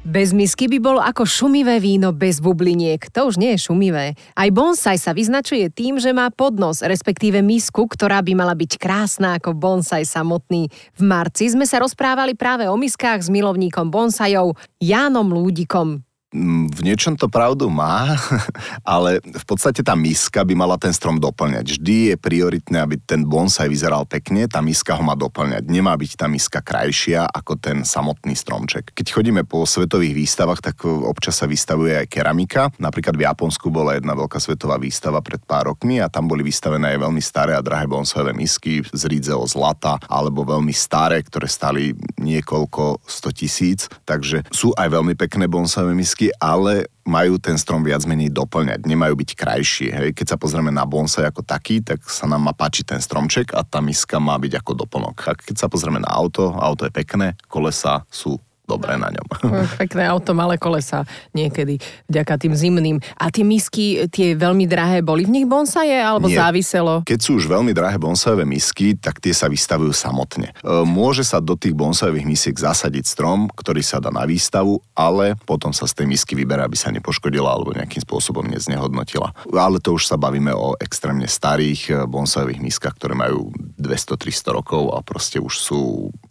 Bez 0.00 0.32
misky 0.32 0.64
by 0.64 0.80
bol 0.80 0.96
ako 0.96 1.28
šumivé 1.28 1.76
víno 1.76 2.16
bez 2.16 2.40
bubliniek. 2.40 3.04
To 3.12 3.28
už 3.28 3.36
nie 3.36 3.52
je 3.52 3.68
šumivé. 3.68 4.16
Aj 4.32 4.48
bonsai 4.48 4.96
sa 4.96 5.12
vyznačuje 5.12 5.68
tým, 5.68 6.00
že 6.00 6.16
má 6.16 6.32
podnos, 6.32 6.80
respektíve 6.80 7.44
misku, 7.44 7.84
ktorá 7.84 8.24
by 8.24 8.32
mala 8.32 8.56
byť 8.56 8.80
krásna 8.80 9.36
ako 9.36 9.52
bonsai 9.52 10.08
samotný. 10.08 10.72
V 10.96 11.02
marci 11.04 11.52
sme 11.52 11.68
sa 11.68 11.84
rozprávali 11.84 12.32
práve 12.32 12.64
o 12.64 12.80
miskách 12.80 13.20
s 13.20 13.28
milovníkom 13.28 13.92
bonsajov 13.92 14.56
Jánom 14.80 15.36
Lúdikom. 15.36 16.00
V 16.30 16.80
niečom 16.86 17.18
to 17.18 17.26
pravdu 17.26 17.66
má, 17.66 18.14
ale 18.86 19.18
v 19.18 19.44
podstate 19.50 19.82
tá 19.82 19.98
miska 19.98 20.46
by 20.46 20.54
mala 20.54 20.78
ten 20.78 20.94
strom 20.94 21.18
doplňať. 21.18 21.74
Vždy 21.74 22.14
je 22.14 22.16
prioritné, 22.16 22.78
aby 22.78 23.02
ten 23.02 23.26
bonsai 23.26 23.66
vyzeral 23.66 24.06
pekne, 24.06 24.46
tá 24.46 24.62
miska 24.62 24.94
ho 24.94 25.02
má 25.02 25.18
doplňať. 25.18 25.66
Nemá 25.66 25.98
byť 25.98 26.12
tá 26.14 26.30
miska 26.30 26.62
krajšia 26.62 27.26
ako 27.26 27.58
ten 27.58 27.82
samotný 27.82 28.38
stromček. 28.38 28.94
Keď 28.94 29.06
chodíme 29.10 29.42
po 29.42 29.66
svetových 29.66 30.14
výstavách, 30.14 30.62
tak 30.62 30.86
občas 30.86 31.42
sa 31.42 31.50
vystavuje 31.50 31.98
aj 31.98 32.06
keramika. 32.06 32.70
Napríklad 32.78 33.18
v 33.18 33.26
Japonsku 33.26 33.66
bola 33.74 33.98
jedna 33.98 34.14
veľká 34.14 34.38
svetová 34.38 34.78
výstava 34.78 35.18
pred 35.26 35.42
pár 35.42 35.74
rokmi 35.74 35.98
a 35.98 36.06
tam 36.06 36.30
boli 36.30 36.46
vystavené 36.46 36.94
aj 36.94 37.10
veľmi 37.10 37.22
staré 37.22 37.58
a 37.58 37.64
drahé 37.64 37.90
bonsajové 37.90 38.38
misky 38.38 38.86
z 38.86 39.02
rídzeho 39.10 39.42
zlata 39.50 39.98
alebo 40.06 40.46
veľmi 40.46 40.70
staré, 40.70 41.26
ktoré 41.26 41.50
stali 41.50 41.90
niekoľko 42.22 43.02
sto 43.02 43.34
tisíc. 43.34 43.90
Takže 44.06 44.46
sú 44.54 44.70
aj 44.78 44.94
veľmi 44.94 45.18
pekné 45.18 45.50
bonsajové 45.50 45.98
misky, 45.98 46.19
ale 46.36 46.92
majú 47.08 47.40
ten 47.40 47.56
strom 47.56 47.80
viac 47.80 48.04
menej 48.04 48.28
doplňať, 48.28 48.84
nemajú 48.84 49.16
byť 49.16 49.30
krajšie. 49.32 49.88
Hej. 49.88 50.10
Keď 50.12 50.36
sa 50.36 50.36
pozrieme 50.36 50.68
na 50.68 50.84
bonsai 50.84 51.24
ako 51.24 51.40
taký, 51.40 51.80
tak 51.80 52.04
sa 52.04 52.28
nám 52.28 52.44
má 52.44 52.52
páčiť 52.52 52.92
ten 52.92 53.00
stromček 53.00 53.56
a 53.56 53.64
tá 53.64 53.80
miska 53.80 54.20
má 54.20 54.36
byť 54.36 54.60
ako 54.60 54.72
doplnok. 54.84 55.16
A 55.26 55.32
keď 55.32 55.56
sa 55.56 55.66
pozrieme 55.72 56.04
na 56.04 56.12
auto, 56.12 56.52
auto 56.60 56.84
je 56.84 56.92
pekné, 56.92 57.40
kolesa 57.48 58.04
sú 58.12 58.36
dobré 58.70 58.94
na 58.94 59.10
ňom. 59.10 59.26
Pekné 59.82 60.06
auto, 60.06 60.30
malé 60.30 60.54
kolesa 60.54 61.02
niekedy, 61.34 61.82
vďaka 62.06 62.38
tým 62.38 62.54
zimným. 62.54 62.96
A 63.18 63.34
tie 63.34 63.42
misky, 63.42 64.06
tie 64.06 64.38
veľmi 64.38 64.70
drahé, 64.70 65.02
boli 65.02 65.26
v 65.26 65.42
nich 65.42 65.46
bonsaje, 65.50 65.98
alebo 65.98 66.30
Nie. 66.30 66.38
záviselo? 66.38 67.02
Keď 67.02 67.18
sú 67.18 67.42
už 67.42 67.50
veľmi 67.50 67.74
drahé 67.74 67.98
bonsajové 67.98 68.46
misky, 68.46 68.94
tak 68.94 69.18
tie 69.18 69.34
sa 69.34 69.50
vystavujú 69.50 69.90
samotne. 69.90 70.54
E, 70.54 70.86
Môže 70.86 71.26
sa 71.26 71.42
do 71.42 71.58
tých 71.58 71.74
bonsajových 71.74 72.26
misiek 72.28 72.56
zasadiť 72.56 73.04
strom, 73.08 73.50
ktorý 73.50 73.82
sa 73.82 73.98
dá 73.98 74.14
na 74.14 74.22
výstavu, 74.28 74.78
ale 74.94 75.34
potom 75.48 75.74
sa 75.74 75.88
z 75.90 76.02
tej 76.02 76.06
misky 76.06 76.38
vyberá, 76.38 76.68
aby 76.68 76.76
sa 76.78 76.94
nepoškodila 76.94 77.50
alebo 77.50 77.74
nejakým 77.74 78.04
spôsobom 78.04 78.46
neznehodnotila. 78.46 79.32
Ale 79.50 79.82
to 79.82 79.96
už 79.96 80.06
sa 80.06 80.20
bavíme 80.20 80.52
o 80.54 80.76
extrémne 80.78 81.26
starých 81.26 81.80
e, 81.88 81.92
bonsajových 82.06 82.60
miskách, 82.60 82.94
ktoré 83.00 83.16
majú 83.16 83.50
200-300 83.80 84.56
rokov 84.56 84.92
a 84.92 85.00
proste 85.00 85.40
už 85.40 85.54
sú 85.56 85.80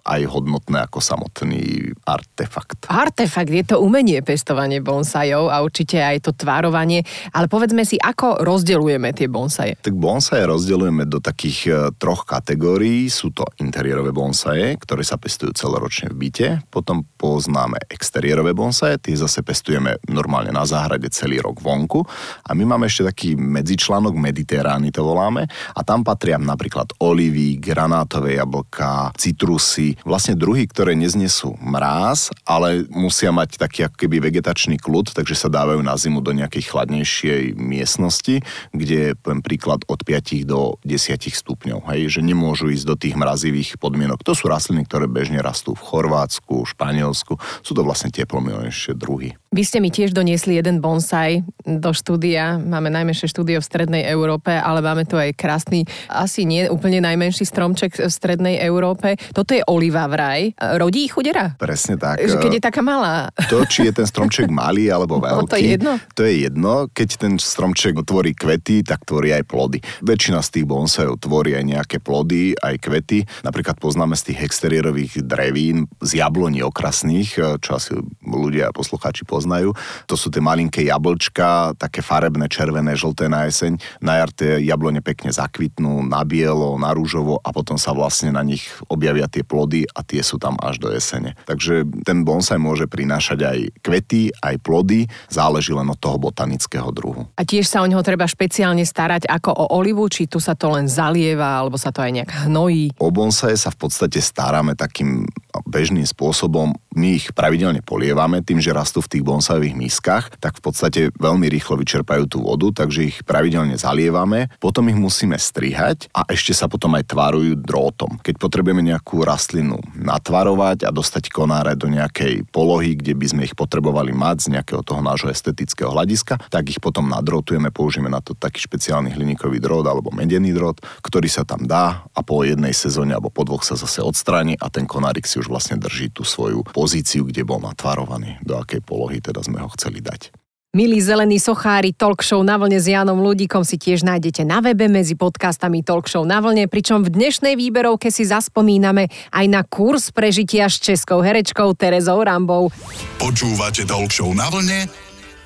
aj 0.10 0.26
hodnotné 0.26 0.90
ako 0.90 0.98
samotný 0.98 1.94
artefakt. 2.10 2.90
Artefakt, 2.90 3.54
je 3.54 3.62
to 3.62 3.78
umenie 3.78 4.26
pestovanie 4.26 4.82
bonsajov 4.82 5.54
a 5.54 5.62
určite 5.62 6.02
aj 6.02 6.26
to 6.26 6.32
tvárovanie, 6.34 7.06
ale 7.30 7.46
povedzme 7.46 7.86
si, 7.86 8.02
ako 8.02 8.42
rozdeľujeme 8.42 9.14
tie 9.14 9.30
bonsaje. 9.30 9.78
Tak 9.78 9.94
bonsaje 9.94 10.50
rozdeľujeme 10.50 11.06
do 11.06 11.22
takých 11.22 11.60
e, 11.70 11.72
troch 12.02 12.26
kategórií. 12.26 13.06
Sú 13.14 13.30
to 13.30 13.46
interiérové 13.62 14.10
bonsaje, 14.10 14.74
ktoré 14.82 15.06
sa 15.06 15.22
pestujú 15.22 15.54
celoročne 15.54 16.10
v 16.10 16.26
byte. 16.26 16.48
Potom 16.74 17.06
poznáme 17.22 17.78
exteriérové 17.92 18.58
bonsaje, 18.58 18.98
tie 18.98 19.14
zase 19.14 19.46
pestujeme 19.46 20.02
normálne 20.10 20.50
na 20.50 20.66
záhrade 20.66 21.12
celý 21.14 21.44
rok 21.44 21.62
vonku. 21.62 22.02
A 22.48 22.58
my 22.58 22.64
máme 22.66 22.90
ešte 22.90 23.06
taký 23.06 23.30
medzičlánok, 23.38 24.16
mediterány 24.16 24.90
to 24.90 25.06
voláme. 25.06 25.46
A 25.76 25.82
tam 25.86 26.02
patria 26.02 26.40
napríklad 26.40 26.96
olivy, 27.04 27.60
granátové 27.60 28.40
jablka, 28.40 29.12
citrusy, 29.20 29.99
vlastne 30.04 30.36
druhy, 30.36 30.68
ktoré 30.68 30.96
neznesú 30.96 31.56
mráz, 31.60 32.32
ale 32.48 32.86
musia 32.92 33.32
mať 33.34 33.60
taký 33.60 33.88
ako 33.88 33.96
keby 33.96 34.32
vegetačný 34.32 34.80
kľud, 34.80 35.12
takže 35.16 35.36
sa 35.36 35.50
dávajú 35.52 35.82
na 35.84 35.96
zimu 35.96 36.20
do 36.24 36.36
nejakej 36.36 36.70
chladnejšej 36.72 37.56
miestnosti, 37.56 38.42
kde 38.72 39.16
poviem 39.20 39.42
príklad 39.44 39.84
od 39.88 40.04
5 40.04 40.46
do 40.46 40.78
10 40.86 41.20
stupňov, 41.30 41.90
hej, 41.94 42.20
že 42.20 42.22
nemôžu 42.26 42.72
ísť 42.72 42.86
do 42.86 42.96
tých 42.96 43.16
mrazivých 43.16 43.80
podmienok. 43.82 44.22
To 44.26 44.34
sú 44.36 44.52
rastliny, 44.52 44.86
ktoré 44.86 45.10
bežne 45.10 45.40
rastú 45.40 45.74
v 45.74 45.84
Chorvátsku, 45.84 46.68
Španielsku, 46.68 47.40
sú 47.64 47.72
to 47.74 47.82
vlastne 47.82 48.12
teplomilnejšie 48.12 48.94
druhy. 48.96 49.36
Vy 49.50 49.66
ste 49.66 49.82
mi 49.82 49.90
tiež 49.90 50.14
doniesli 50.14 50.62
jeden 50.62 50.78
bonsai 50.78 51.42
do 51.66 51.90
štúdia. 51.90 52.62
Máme 52.62 52.94
najmenšie 52.94 53.26
štúdio 53.26 53.58
v 53.58 53.66
Strednej 53.66 54.06
Európe, 54.06 54.54
ale 54.54 54.78
máme 54.78 55.10
tu 55.10 55.18
aj 55.18 55.34
krásny, 55.34 55.90
asi 56.06 56.46
nie 56.46 56.70
úplne 56.70 57.02
najmenší 57.02 57.50
stromček 57.50 57.98
v 57.98 58.14
Strednej 58.14 58.62
Európe. 58.62 59.18
Toto 59.34 59.58
je 59.58 59.66
oliva 59.66 60.06
vraj. 60.06 60.54
Rodí 60.78 61.10
chudera? 61.10 61.58
Presne 61.58 61.98
tak. 61.98 62.22
Že 62.22 62.38
keď 62.38 62.52
je 62.58 62.62
taká 62.62 62.86
malá. 62.86 63.34
To, 63.50 63.66
či 63.66 63.90
je 63.90 63.94
ten 63.98 64.06
stromček 64.06 64.54
malý 64.54 64.94
alebo 64.94 65.18
veľký, 65.18 65.42
No, 65.42 65.50
to 65.50 65.58
je 65.58 65.66
jedno. 65.74 65.94
to 66.14 66.22
je 66.30 66.34
jedno. 66.46 66.74
Keď 66.94 67.10
ten 67.18 67.34
stromček 67.42 67.98
tvorí 68.06 68.38
kvety, 68.38 68.86
tak 68.86 69.02
tvorí 69.02 69.34
aj 69.34 69.50
plody. 69.50 69.82
Väčšina 70.06 70.46
z 70.46 70.62
tých 70.62 70.66
bonsajov 70.70 71.18
tvorí 71.18 71.58
aj 71.58 71.66
nejaké 71.66 71.98
plody, 71.98 72.54
aj 72.54 72.86
kvety. 72.86 73.26
Napríklad 73.42 73.82
poznáme 73.82 74.14
z 74.14 74.30
tých 74.30 74.46
exteriérových 74.46 75.26
drevín, 75.26 75.90
z 76.06 76.22
jabloní 76.22 76.62
okrasných, 76.62 77.58
čo 77.58 77.70
asi 77.74 77.98
ľudia 78.22 78.70
a 78.70 78.76
poslucháči 78.78 79.26
poznajú. 79.40 79.72
To 80.12 80.20
sú 80.20 80.28
tie 80.28 80.44
malinké 80.44 80.84
jablčka, 80.84 81.80
také 81.80 82.04
farebné, 82.04 82.52
červené, 82.52 83.00
žlté 83.00 83.32
na 83.32 83.48
jeseň. 83.48 83.80
Na 84.04 84.20
jar 84.20 84.36
tie 84.36 84.60
jablone 84.60 85.00
pekne 85.00 85.32
zakvitnú 85.32 86.04
na 86.04 86.28
bielo, 86.28 86.76
na 86.76 86.92
rúžovo 86.92 87.40
a 87.40 87.56
potom 87.56 87.80
sa 87.80 87.96
vlastne 87.96 88.36
na 88.36 88.44
nich 88.44 88.68
objavia 88.92 89.32
tie 89.32 89.48
plody 89.48 89.88
a 89.96 90.04
tie 90.04 90.20
sú 90.20 90.36
tam 90.36 90.60
až 90.60 90.84
do 90.84 90.92
jesene. 90.92 91.40
Takže 91.48 91.88
ten 92.04 92.28
bonsai 92.28 92.60
môže 92.60 92.92
prinášať 92.92 93.40
aj 93.40 93.58
kvety, 93.80 94.36
aj 94.44 94.60
plody, 94.60 95.08
záleží 95.32 95.72
len 95.72 95.88
od 95.88 95.96
toho 95.96 96.20
botanického 96.20 96.92
druhu. 96.92 97.32
A 97.40 97.48
tiež 97.48 97.64
sa 97.64 97.80
o 97.80 97.88
neho 97.88 98.04
treba 98.04 98.28
špeciálne 98.28 98.84
starať 98.84 99.30
ako 99.32 99.56
o 99.56 99.66
olivu, 99.80 100.12
či 100.12 100.28
tu 100.28 100.44
sa 100.44 100.58
to 100.58 100.76
len 100.76 100.92
zalieva, 100.92 101.64
alebo 101.64 101.80
sa 101.80 101.96
to 101.96 102.04
aj 102.04 102.12
nejak 102.12 102.32
hnojí. 102.50 103.00
O 103.00 103.14
bonsaje 103.14 103.56
sa 103.56 103.72
v 103.72 103.88
podstate 103.88 104.20
staráme 104.20 104.76
takým 104.76 105.30
bežným 105.70 106.04
spôsobom. 106.04 106.74
My 106.98 107.16
ich 107.22 107.32
pravidelne 107.32 107.86
polievame 107.86 108.42
tým, 108.42 108.58
že 108.58 108.74
rastú 108.74 109.00
v 109.06 109.12
tých 109.18 109.24
bonsajových 109.30 109.78
miskách, 109.78 110.26
tak 110.42 110.58
v 110.58 110.62
podstate 110.66 111.02
veľmi 111.14 111.46
rýchlo 111.46 111.78
vyčerpajú 111.78 112.26
tú 112.26 112.42
vodu, 112.42 112.86
takže 112.86 113.14
ich 113.14 113.18
pravidelne 113.22 113.78
zalievame, 113.78 114.50
potom 114.58 114.90
ich 114.90 114.98
musíme 114.98 115.38
strihať 115.38 116.10
a 116.12 116.26
ešte 116.26 116.58
sa 116.58 116.66
potom 116.66 116.98
aj 116.98 117.06
tvarujú 117.06 117.54
drôtom. 117.62 118.18
Keď 118.26 118.42
potrebujeme 118.42 118.82
nejakú 118.82 119.22
rastlinu 119.22 119.78
natvarovať 119.94 120.88
a 120.88 120.90
dostať 120.90 121.30
konáre 121.30 121.78
do 121.78 121.86
nejakej 121.86 122.50
polohy, 122.50 122.98
kde 122.98 123.14
by 123.14 123.26
sme 123.30 123.42
ich 123.46 123.54
potrebovali 123.54 124.12
mať 124.12 124.50
z 124.50 124.58
nejakého 124.58 124.82
toho 124.82 125.06
nášho 125.06 125.30
estetického 125.30 125.94
hľadiska, 125.94 126.42
tak 126.50 126.74
ich 126.74 126.82
potom 126.82 127.06
nadrotujeme, 127.06 127.70
použijeme 127.70 128.10
na 128.10 128.24
to 128.24 128.34
taký 128.34 128.66
špeciálny 128.66 129.14
hliníkový 129.14 129.62
drôt 129.62 129.86
alebo 129.86 130.10
medený 130.10 130.56
drôt, 130.56 130.76
ktorý 131.06 131.30
sa 131.30 131.46
tam 131.46 131.70
dá 131.70 132.08
a 132.16 132.20
po 132.26 132.42
jednej 132.42 132.74
sezóne 132.74 133.14
alebo 133.14 133.30
po 133.30 133.46
dvoch 133.46 133.62
sa 133.62 133.78
zase 133.78 134.02
odstráni 134.02 134.58
a 134.58 134.72
ten 134.72 134.90
konárik 134.90 135.28
si 135.30 135.38
už 135.38 135.52
vlastne 135.52 135.78
drží 135.78 136.10
tú 136.10 136.26
svoju 136.26 136.66
pozíciu, 136.74 137.28
kde 137.28 137.46
bol 137.46 137.62
natvarovaný, 137.62 138.40
do 138.42 138.58
akej 138.58 138.82
polohy 138.82 139.19
teda 139.20 139.44
sme 139.46 139.62
ho 139.62 139.70
chceli 139.76 140.02
dať. 140.04 140.32
Milí 140.70 141.02
zelení 141.02 141.42
sochári, 141.42 141.98
talk 141.98 142.22
show 142.22 142.46
na 142.46 142.54
vlne 142.54 142.78
s 142.78 142.86
Janom 142.86 143.26
Ľudíkom 143.26 143.66
si 143.66 143.82
tiež 143.82 144.06
nájdete 144.06 144.46
na 144.46 144.62
webe 144.62 144.86
medzi 144.86 145.18
podcastami 145.18 145.82
Talk 145.82 146.06
show 146.06 146.22
na 146.22 146.38
vlne, 146.46 146.70
pričom 146.70 147.02
v 147.02 147.10
dnešnej 147.10 147.58
výberovke 147.58 148.14
si 148.14 148.22
zaspomíname 148.22 149.10
aj 149.34 149.46
na 149.50 149.66
kurz 149.66 150.14
prežitia 150.14 150.70
s 150.70 150.78
českou 150.78 151.26
herečkou 151.26 151.74
Terezou 151.74 152.22
Rambou. 152.22 152.70
Počúvate 153.18 153.82
Talk 153.90 154.14
show 154.14 154.30
na 154.30 154.46
vlne 154.54 154.86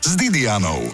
s 0.04 0.12
Didianou. 0.20 0.92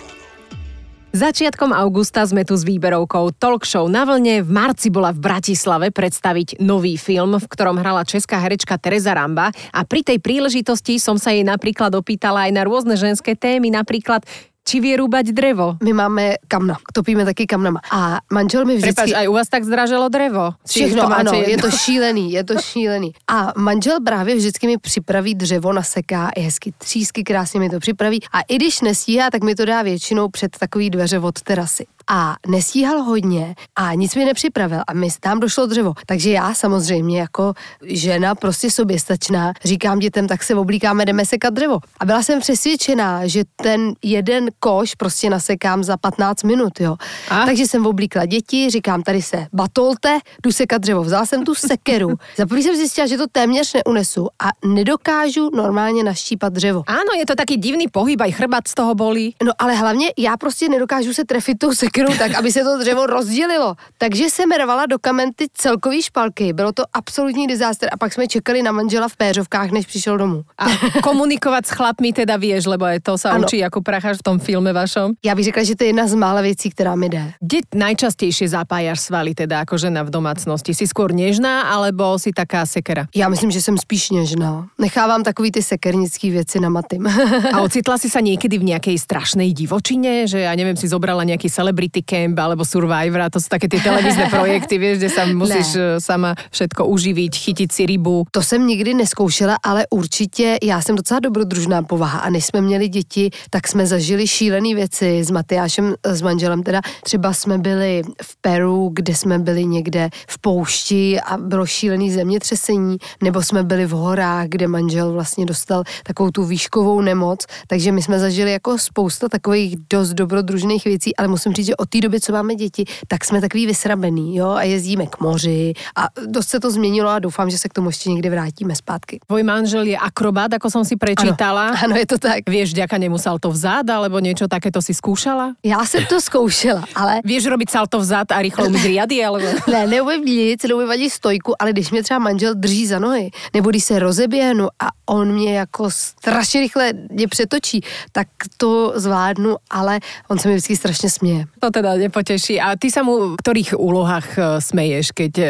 Začiatkom 1.10 1.74
augusta 1.74 2.22
sme 2.22 2.46
tu 2.46 2.54
s 2.54 2.62
výberovkou 2.62 3.34
Talk 3.34 3.66
Show 3.66 3.90
na 3.90 4.06
vlne. 4.06 4.46
V 4.46 4.52
marci 4.54 4.94
bola 4.94 5.10
v 5.10 5.18
Bratislave 5.18 5.90
predstaviť 5.90 6.62
nový 6.62 7.02
film, 7.02 7.34
v 7.34 7.50
ktorom 7.50 7.82
hrala 7.82 8.06
česká 8.06 8.38
herečka 8.38 8.78
Teresa 8.78 9.18
Ramba 9.18 9.50
a 9.74 9.82
pri 9.90 10.06
tej 10.06 10.22
príležitosti 10.22 11.02
som 11.02 11.18
sa 11.18 11.34
jej 11.34 11.42
napríklad 11.42 11.98
opýtala 11.98 12.46
aj 12.46 12.52
na 12.54 12.62
rôzne 12.62 12.94
ženské 12.94 13.34
témy, 13.34 13.74
napríklad 13.74 14.22
či 14.70 14.78
vie 14.78 14.94
rúbať 14.94 15.34
drevo. 15.34 15.82
My 15.82 15.98
máme 15.98 16.38
kamna, 16.46 16.78
topíme 16.94 17.26
taky 17.26 17.50
kamnama. 17.50 17.82
A 17.90 18.22
manžel 18.30 18.70
mi 18.70 18.78
vždycky... 18.78 18.94
Prepač, 18.94 19.18
aj 19.18 19.26
u 19.26 19.34
vás 19.34 19.50
tak 19.50 19.66
zdraželo 19.66 20.06
drevo. 20.14 20.54
Všechno, 20.62 21.10
to 21.10 21.10
ano, 21.10 21.32
je 21.34 21.50
jedno. 21.50 21.64
to 21.66 21.70
šílený, 21.84 22.26
je 22.32 22.44
to 22.44 22.56
šílený. 22.62 23.10
A 23.26 23.54
manžel 23.58 23.98
právě 24.06 24.36
vždycky 24.36 24.68
mi 24.68 24.78
připraví 24.78 25.36
dřevo, 25.36 25.74
naseká 25.74 26.30
i 26.36 26.42
hezky 26.42 26.74
třísky, 26.78 27.24
krásně 27.24 27.60
mi 27.60 27.70
to 27.70 27.80
připraví. 27.80 28.22
A 28.32 28.42
i 28.42 28.56
když 28.56 28.82
nestíhá, 28.82 29.30
tak 29.30 29.44
mi 29.44 29.56
to 29.56 29.66
dá 29.66 29.82
většinou 29.82 30.30
před 30.30 30.58
takový 30.58 30.90
dveře 30.90 31.20
od 31.20 31.42
terasy. 31.42 31.86
A 32.12 32.36
nestíhal 32.48 33.04
hodně 33.04 33.56
a 33.76 33.94
nic 33.94 34.16
mi 34.16 34.26
nepřipravil 34.26 34.82
a 34.88 34.94
mi 34.94 35.08
tam 35.20 35.40
došlo 35.40 35.66
dřevo. 35.66 35.94
Takže 36.06 36.32
já 36.32 36.54
samozřejmě 36.54 37.20
jako 37.20 37.54
žena 37.84 38.36
prostě 38.36 38.72
soběstačná 38.72 39.54
říkám 39.66 40.00
dětem, 40.00 40.28
tak 40.28 40.44
se 40.44 40.56
oblíkáme, 40.56 41.06
jdeme 41.06 41.26
sekat 41.26 41.54
dřevo. 41.54 41.80
A 42.00 42.06
byla 42.06 42.24
jsem 42.24 42.40
přesvědčená, 42.40 43.28
že 43.28 43.44
ten 43.56 43.94
jeden 44.04 44.48
koš 44.60 44.96
prostě 44.96 45.30
nasekám 45.30 45.84
za 45.84 45.98
15 45.98 46.44
minut, 46.44 46.80
jo. 46.80 46.96
A? 47.30 47.46
Takže 47.46 47.68
jsem 47.68 47.86
oblíkla 47.86 48.26
děti, 48.26 48.70
říkám, 48.70 49.04
tady 49.04 49.22
se 49.22 49.48
batolte, 49.54 50.20
jdu 50.44 50.52
sekat 50.52 50.82
dřevo. 50.82 51.04
Vzala 51.04 51.26
jsem 51.26 51.46
tu 51.46 51.56
sekeru. 51.56 52.10
Za 52.38 52.46
jsem 52.50 52.76
zjistila, 52.76 53.08
že 53.08 53.18
to 53.18 53.28
téměř 53.32 53.74
neunesu 53.74 54.28
a 54.44 54.50
nedokážu 54.66 55.50
normálně 55.54 56.04
naštípat 56.04 56.54
dřevo. 56.54 56.84
Áno, 56.88 57.14
je 57.20 57.26
to 57.26 57.36
taký 57.36 57.58
divný 57.58 57.88
pohyb, 57.88 58.22
aj 58.22 58.32
chrbát 58.32 58.68
z 58.68 58.74
toho 58.74 58.96
bolí. 58.96 59.36
No 59.44 59.52
ale 59.60 59.76
hlavně 59.76 60.12
já 60.18 60.38
prostě 60.38 60.70
nedokážu 60.70 61.14
se 61.14 61.26
trefit 61.26 61.60
tou 61.60 61.74
sekerou 61.74 61.99
tak, 62.18 62.36
aby 62.36 62.52
se 62.52 62.64
to 62.64 62.78
dřevo 62.80 63.06
rozdělilo. 63.06 63.76
Takže 63.98 64.30
jsem 64.30 64.52
rvala 64.52 64.86
do 64.86 65.00
kamen 65.00 65.34
ty 65.36 65.48
celkový 65.54 66.02
špalky. 66.02 66.54
Bylo 66.54 66.72
to 66.72 66.84
absolutní 66.94 67.48
disaster 67.48 67.90
a 67.92 67.98
pak 67.98 68.14
jsme 68.14 68.28
čekali 68.28 68.64
na 68.64 68.72
manžela 68.72 69.08
v 69.08 69.16
péřovkách, 69.16 69.72
než 69.72 69.86
přišel 69.86 70.18
domů. 70.18 70.44
A 70.58 70.66
komunikovať 71.02 71.66
s 71.66 71.70
chlapmi 71.70 72.14
teda 72.14 72.38
vieš, 72.38 72.66
lebo 72.70 72.86
aj 72.86 73.00
to 73.00 73.18
sa 73.18 73.34
Áno. 73.34 73.50
učí 73.50 73.66
ako 73.66 73.82
pracháš 73.82 74.22
v 74.22 74.24
tom 74.24 74.38
filme 74.40 74.74
vašom. 74.74 75.18
Já 75.26 75.36
bych 75.36 75.46
řekla, 75.46 75.64
že 75.64 75.76
to 75.76 75.84
je 75.84 75.90
jedna 75.90 76.08
z 76.08 76.14
mála 76.14 76.42
věcí, 76.42 76.70
která 76.70 76.96
mi 76.96 77.10
jde. 77.10 77.34
Kde 77.42 77.58
najčastejšie 77.76 78.48
zapájaš 78.50 79.00
svaly 79.00 79.34
teda 79.34 79.66
ako 79.66 79.78
žena 79.78 80.04
v 80.06 80.14
domácnosti? 80.14 80.78
Si 80.78 80.86
skôr 80.86 81.10
nežná 81.10 81.66
alebo 81.74 82.20
si 82.22 82.30
taká 82.32 82.66
sekera? 82.66 83.08
Já 83.16 83.30
myslím, 83.30 83.52
že 83.52 83.62
jsem 83.62 83.78
spíš 83.78 84.10
něžná. 84.10 84.68
Nechávám 84.78 85.24
takový 85.24 85.52
ty 85.52 85.64
sekernický 85.64 86.30
věci 86.30 86.60
na 86.60 86.70
matym. 86.70 87.08
A 87.54 87.62
ocitla 87.66 87.98
si 87.98 88.10
sa 88.10 88.22
niekedy 88.22 88.62
v 88.62 88.70
nejakej 88.70 89.02
strašnej 89.02 89.50
divočine, 89.58 90.30
že 90.30 90.46
ja 90.46 90.54
neviem, 90.54 90.78
si 90.78 90.86
zobrala 90.86 91.26
nejaký 91.26 91.50
celebrity 91.50 91.89
camp 92.06 92.40
alebo 92.40 92.66
Survivor, 92.66 93.22
a 93.22 93.30
to 93.30 93.42
sú 93.42 93.50
také 93.50 93.68
tie 93.68 93.82
televízne 93.82 94.30
projekty, 94.36 94.78
vieš, 94.78 94.98
kde 95.02 95.10
sa 95.10 95.24
musíš 95.26 95.70
Ne. 95.76 95.82
e, 95.82 96.02
sama 96.02 96.36
všetko 96.52 96.86
uživiť, 96.86 97.34
chytiť 97.36 97.70
si 97.72 97.84
rybu. 97.86 98.26
To 98.32 98.42
jsem 98.44 98.68
nikdy 98.68 98.94
neskoušela, 98.94 99.58
ale 99.64 99.86
určitě 99.90 100.58
já 100.64 100.82
jsem 100.82 100.96
docela 100.96 101.20
dobrodružná 101.20 101.84
povaha 101.84 102.20
a 102.20 102.30
než 102.30 102.46
jsme 102.46 102.62
měli 102.62 102.88
děti, 102.88 103.30
tak 103.50 103.68
jsme 103.68 103.86
zažili 103.88 104.28
šílené 104.28 104.76
věci 104.76 105.24
s 105.24 105.32
Matyášem, 105.32 105.96
s 106.04 106.22
manželem 106.22 106.64
teda. 106.64 106.82
Třeba 107.04 107.34
jsme 107.34 107.58
byli 107.58 108.02
v 108.24 108.32
Peru, 108.42 108.90
kde 108.94 109.16
jsme 109.16 109.40
byli 109.40 109.66
někde 109.66 110.10
v 110.28 110.38
poušti 110.42 111.20
a 111.22 111.38
bylo 111.38 111.66
šílený 111.66 112.12
zemětřesení, 112.12 112.98
nebo 113.24 113.44
jsme 113.44 113.64
byli 113.64 113.86
v 113.86 113.92
horách, 113.92 114.48
kde 114.48 114.68
manžel 114.68 115.12
vlastně 115.12 115.46
dostal 115.46 115.84
takovou 116.04 116.32
tu 116.32 116.44
výškovou 116.46 117.02
nemoc, 117.02 117.46
takže 117.68 117.92
my 117.92 118.02
jsme 118.02 118.20
zažili 118.20 118.52
jako 118.52 118.78
spousta 118.78 119.30
takových 119.30 119.76
dost 119.90 120.14
dobrodružných 120.14 120.86
věcí, 120.86 121.16
ale 121.16 121.28
musím 121.28 121.54
říct, 121.54 121.69
že 121.70 121.76
od 121.76 121.90
té 121.90 122.02
doby, 122.02 122.20
co 122.20 122.34
máme 122.34 122.56
děti, 122.56 122.86
tak 123.08 123.26
jsme 123.26 123.42
takový 123.42 123.66
vysrabený, 123.66 124.36
jo, 124.36 124.50
a 124.50 124.64
jezdíme 124.64 125.06
k 125.08 125.20
moři 125.20 125.74
a 125.96 126.08
dost 126.26 126.50
se 126.50 126.60
to 126.60 126.72
změnilo 126.72 127.10
a 127.10 127.20
doufám, 127.20 127.50
že 127.50 127.58
se 127.58 127.70
k 127.70 127.74
tomu 127.74 127.90
ještě 127.90 128.10
někdy 128.10 128.30
vrátíme 128.30 128.76
zpátky. 128.76 129.20
Tvoj 129.28 129.44
manžel 129.44 129.86
je 129.86 129.98
akrobát, 129.98 130.54
ako 130.54 130.70
som 130.70 130.84
si 130.86 130.98
prečítala. 130.98 131.78
Ano, 131.78 131.96
je 131.96 132.08
to 132.10 132.18
tak. 132.18 132.50
Vieš, 132.50 132.74
ďaka 132.74 132.98
nemusel 132.98 133.38
to 133.40 133.54
vzad, 133.54 133.86
alebo 133.90 134.18
niečo 134.20 134.50
takéto 134.50 134.82
si 134.82 134.94
skúšala? 134.94 135.54
Já 135.64 135.86
jsem 135.86 136.06
to 136.06 136.22
zkoušela, 136.22 136.84
ale 136.96 137.22
Vieš 137.24 137.46
robiť 137.46 137.70
salto 137.70 138.00
vzad 138.00 138.32
a 138.32 138.42
rýchlo 138.42 138.66
umyť 138.66 138.84
riady, 138.86 139.18
alebo... 139.22 139.46
ne, 139.72 139.88
neumím 139.88 140.26
nic, 140.26 140.64
neumím 140.64 140.90
ani 140.90 141.10
stojku, 141.10 141.54
ale 141.60 141.72
když 141.72 141.92
mě 141.92 142.04
třeba 142.04 142.20
manžel 142.20 142.54
drží 142.56 142.88
za 142.88 143.00
nohy, 143.00 143.30
nebo 143.54 143.70
když 143.70 143.84
se 143.84 144.00
rozeběhnu 144.00 144.68
a 144.80 144.88
on 145.06 145.34
mě 145.34 145.58
jako 145.58 145.92
strašně 145.92 146.60
rychle 146.62 146.94
mě 147.12 147.28
přetočí, 147.28 147.82
tak 148.12 148.28
to 148.58 148.94
zvládnu, 148.96 149.56
ale 149.70 150.00
on 150.28 150.40
se 150.40 150.48
mi 150.48 150.54
vždycky 150.56 150.78
strašně 150.78 151.10
směje. 151.10 151.46
To 151.60 151.72
teda 151.72 152.00
nepoteší. 152.00 152.62
A 152.62 152.80
ty 152.80 152.88
sa 152.88 153.04
mu 153.04 153.36
v 153.36 153.40
ktorých 153.44 153.76
úlohách 153.76 154.28
e, 154.38 154.42
smeješ, 154.64 155.12
keď 155.12 155.34
e, 155.38 155.48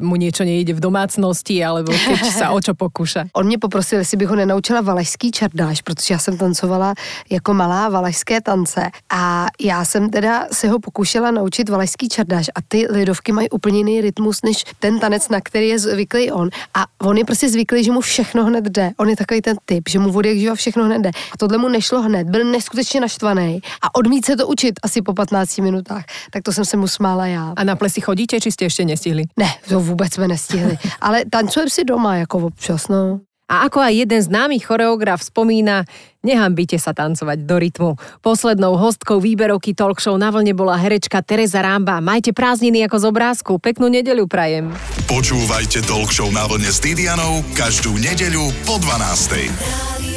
mu 0.00 0.16
niečo 0.16 0.40
nejde 0.40 0.72
v 0.72 0.80
domácnosti, 0.80 1.60
alebo 1.60 1.92
keď 1.92 2.20
sa 2.32 2.46
o 2.56 2.58
čo 2.60 2.72
pokúša? 2.72 3.28
On 3.36 3.46
mě 3.46 3.58
poprosil, 3.58 3.98
jestli 3.98 4.16
bych 4.16 4.28
ho 4.28 4.36
nenaučila 4.36 4.80
valašský 4.80 5.30
čardáš, 5.30 5.82
protože 5.82 6.14
já 6.14 6.18
jsem 6.18 6.38
tancovala 6.38 6.94
jako 7.30 7.54
malá 7.54 7.88
valašské 7.88 8.40
tance 8.40 8.90
a 9.12 9.46
já 9.60 9.84
jsem 9.84 10.10
teda 10.10 10.46
se 10.52 10.68
ho 10.68 10.80
pokoušela 10.80 11.30
naučit 11.30 11.68
valašský 11.68 12.08
čardáš 12.08 12.46
a 12.54 12.60
ty 12.68 12.86
lidovky 12.90 13.32
mají 13.32 13.50
úplně 13.50 13.78
jiný 13.78 14.00
rytmus 14.00 14.42
než 14.42 14.64
ten 14.78 15.00
tanec, 15.00 15.28
na 15.28 15.40
který 15.40 15.68
je 15.68 15.78
zvyklý 15.78 16.32
on. 16.32 16.48
A 16.74 16.84
on 17.02 17.18
je 17.18 17.24
prostě 17.24 17.48
zvyklý, 17.48 17.84
že 17.84 17.92
mu 17.92 18.00
všechno 18.00 18.44
hned 18.44 18.64
jde. 18.64 18.90
On 18.96 19.08
je 19.08 19.16
takový 19.16 19.40
ten 19.40 19.56
typ, 19.64 19.88
že 19.88 19.98
mu 19.98 20.12
vody 20.12 20.40
živa 20.40 20.54
všechno 20.54 20.84
hned 20.84 20.98
jde. 20.98 21.10
A 21.32 21.36
tohle 21.38 21.58
mu 21.58 21.68
nešlo 21.68 22.02
hned, 22.02 22.26
byl 22.30 22.44
neskutečně 22.44 23.00
naštvaný 23.00 23.60
a 23.82 23.94
odmít 23.94 24.24
se 24.24 24.36
to 24.36 24.48
učit 24.48 24.74
asi 24.82 25.02
po 25.02 25.14
15 25.14 25.49
minutách. 25.58 26.06
Tak 26.30 26.42
to 26.46 26.52
jsem 26.52 26.64
se 26.64 26.76
mu 26.78 26.86
smála 26.86 27.26
já. 27.26 27.52
A 27.56 27.64
na 27.66 27.74
plesy 27.74 27.98
chodíte, 28.00 28.38
či 28.38 28.54
ste 28.54 28.70
ešte 28.70 28.86
nestihli? 28.86 29.26
Ne, 29.34 29.50
to 29.66 29.82
vůbec 29.82 30.14
jsme 30.14 30.30
nestihli. 30.30 30.78
Ale 31.02 31.26
tancujeme 31.26 31.70
si 31.70 31.82
doma, 31.82 32.16
jako 32.22 32.38
občas, 32.38 32.86
no. 32.86 33.20
A 33.50 33.66
ako 33.66 33.82
aj 33.82 34.06
jeden 34.06 34.22
známy 34.22 34.62
choreograf 34.62 35.26
spomína, 35.26 35.82
nehambite 36.22 36.78
sa 36.78 36.94
tancovať 36.94 37.42
do 37.42 37.58
rytmu. 37.58 37.90
Poslednou 38.22 38.78
hostkou 38.78 39.18
výberovky 39.18 39.74
talk 39.74 39.98
show 39.98 40.14
na 40.14 40.30
vlne 40.30 40.54
bola 40.54 40.78
herečka 40.78 41.18
Teresa 41.18 41.58
Rámba. 41.58 41.98
Majte 41.98 42.30
prázdniny 42.30 42.86
ako 42.86 42.96
z 43.02 43.04
obrázku. 43.10 43.52
Peknú 43.58 43.90
nedeľu 43.90 44.30
prajem. 44.30 44.70
Počúvajte 45.10 45.82
talk 45.82 46.14
show 46.14 46.30
na 46.30 46.46
vlne 46.46 46.70
s 46.70 46.78
Didianou 46.78 47.42
každú 47.58 47.98
nedeľu 47.98 48.54
po 48.62 48.78
12. 48.78 50.09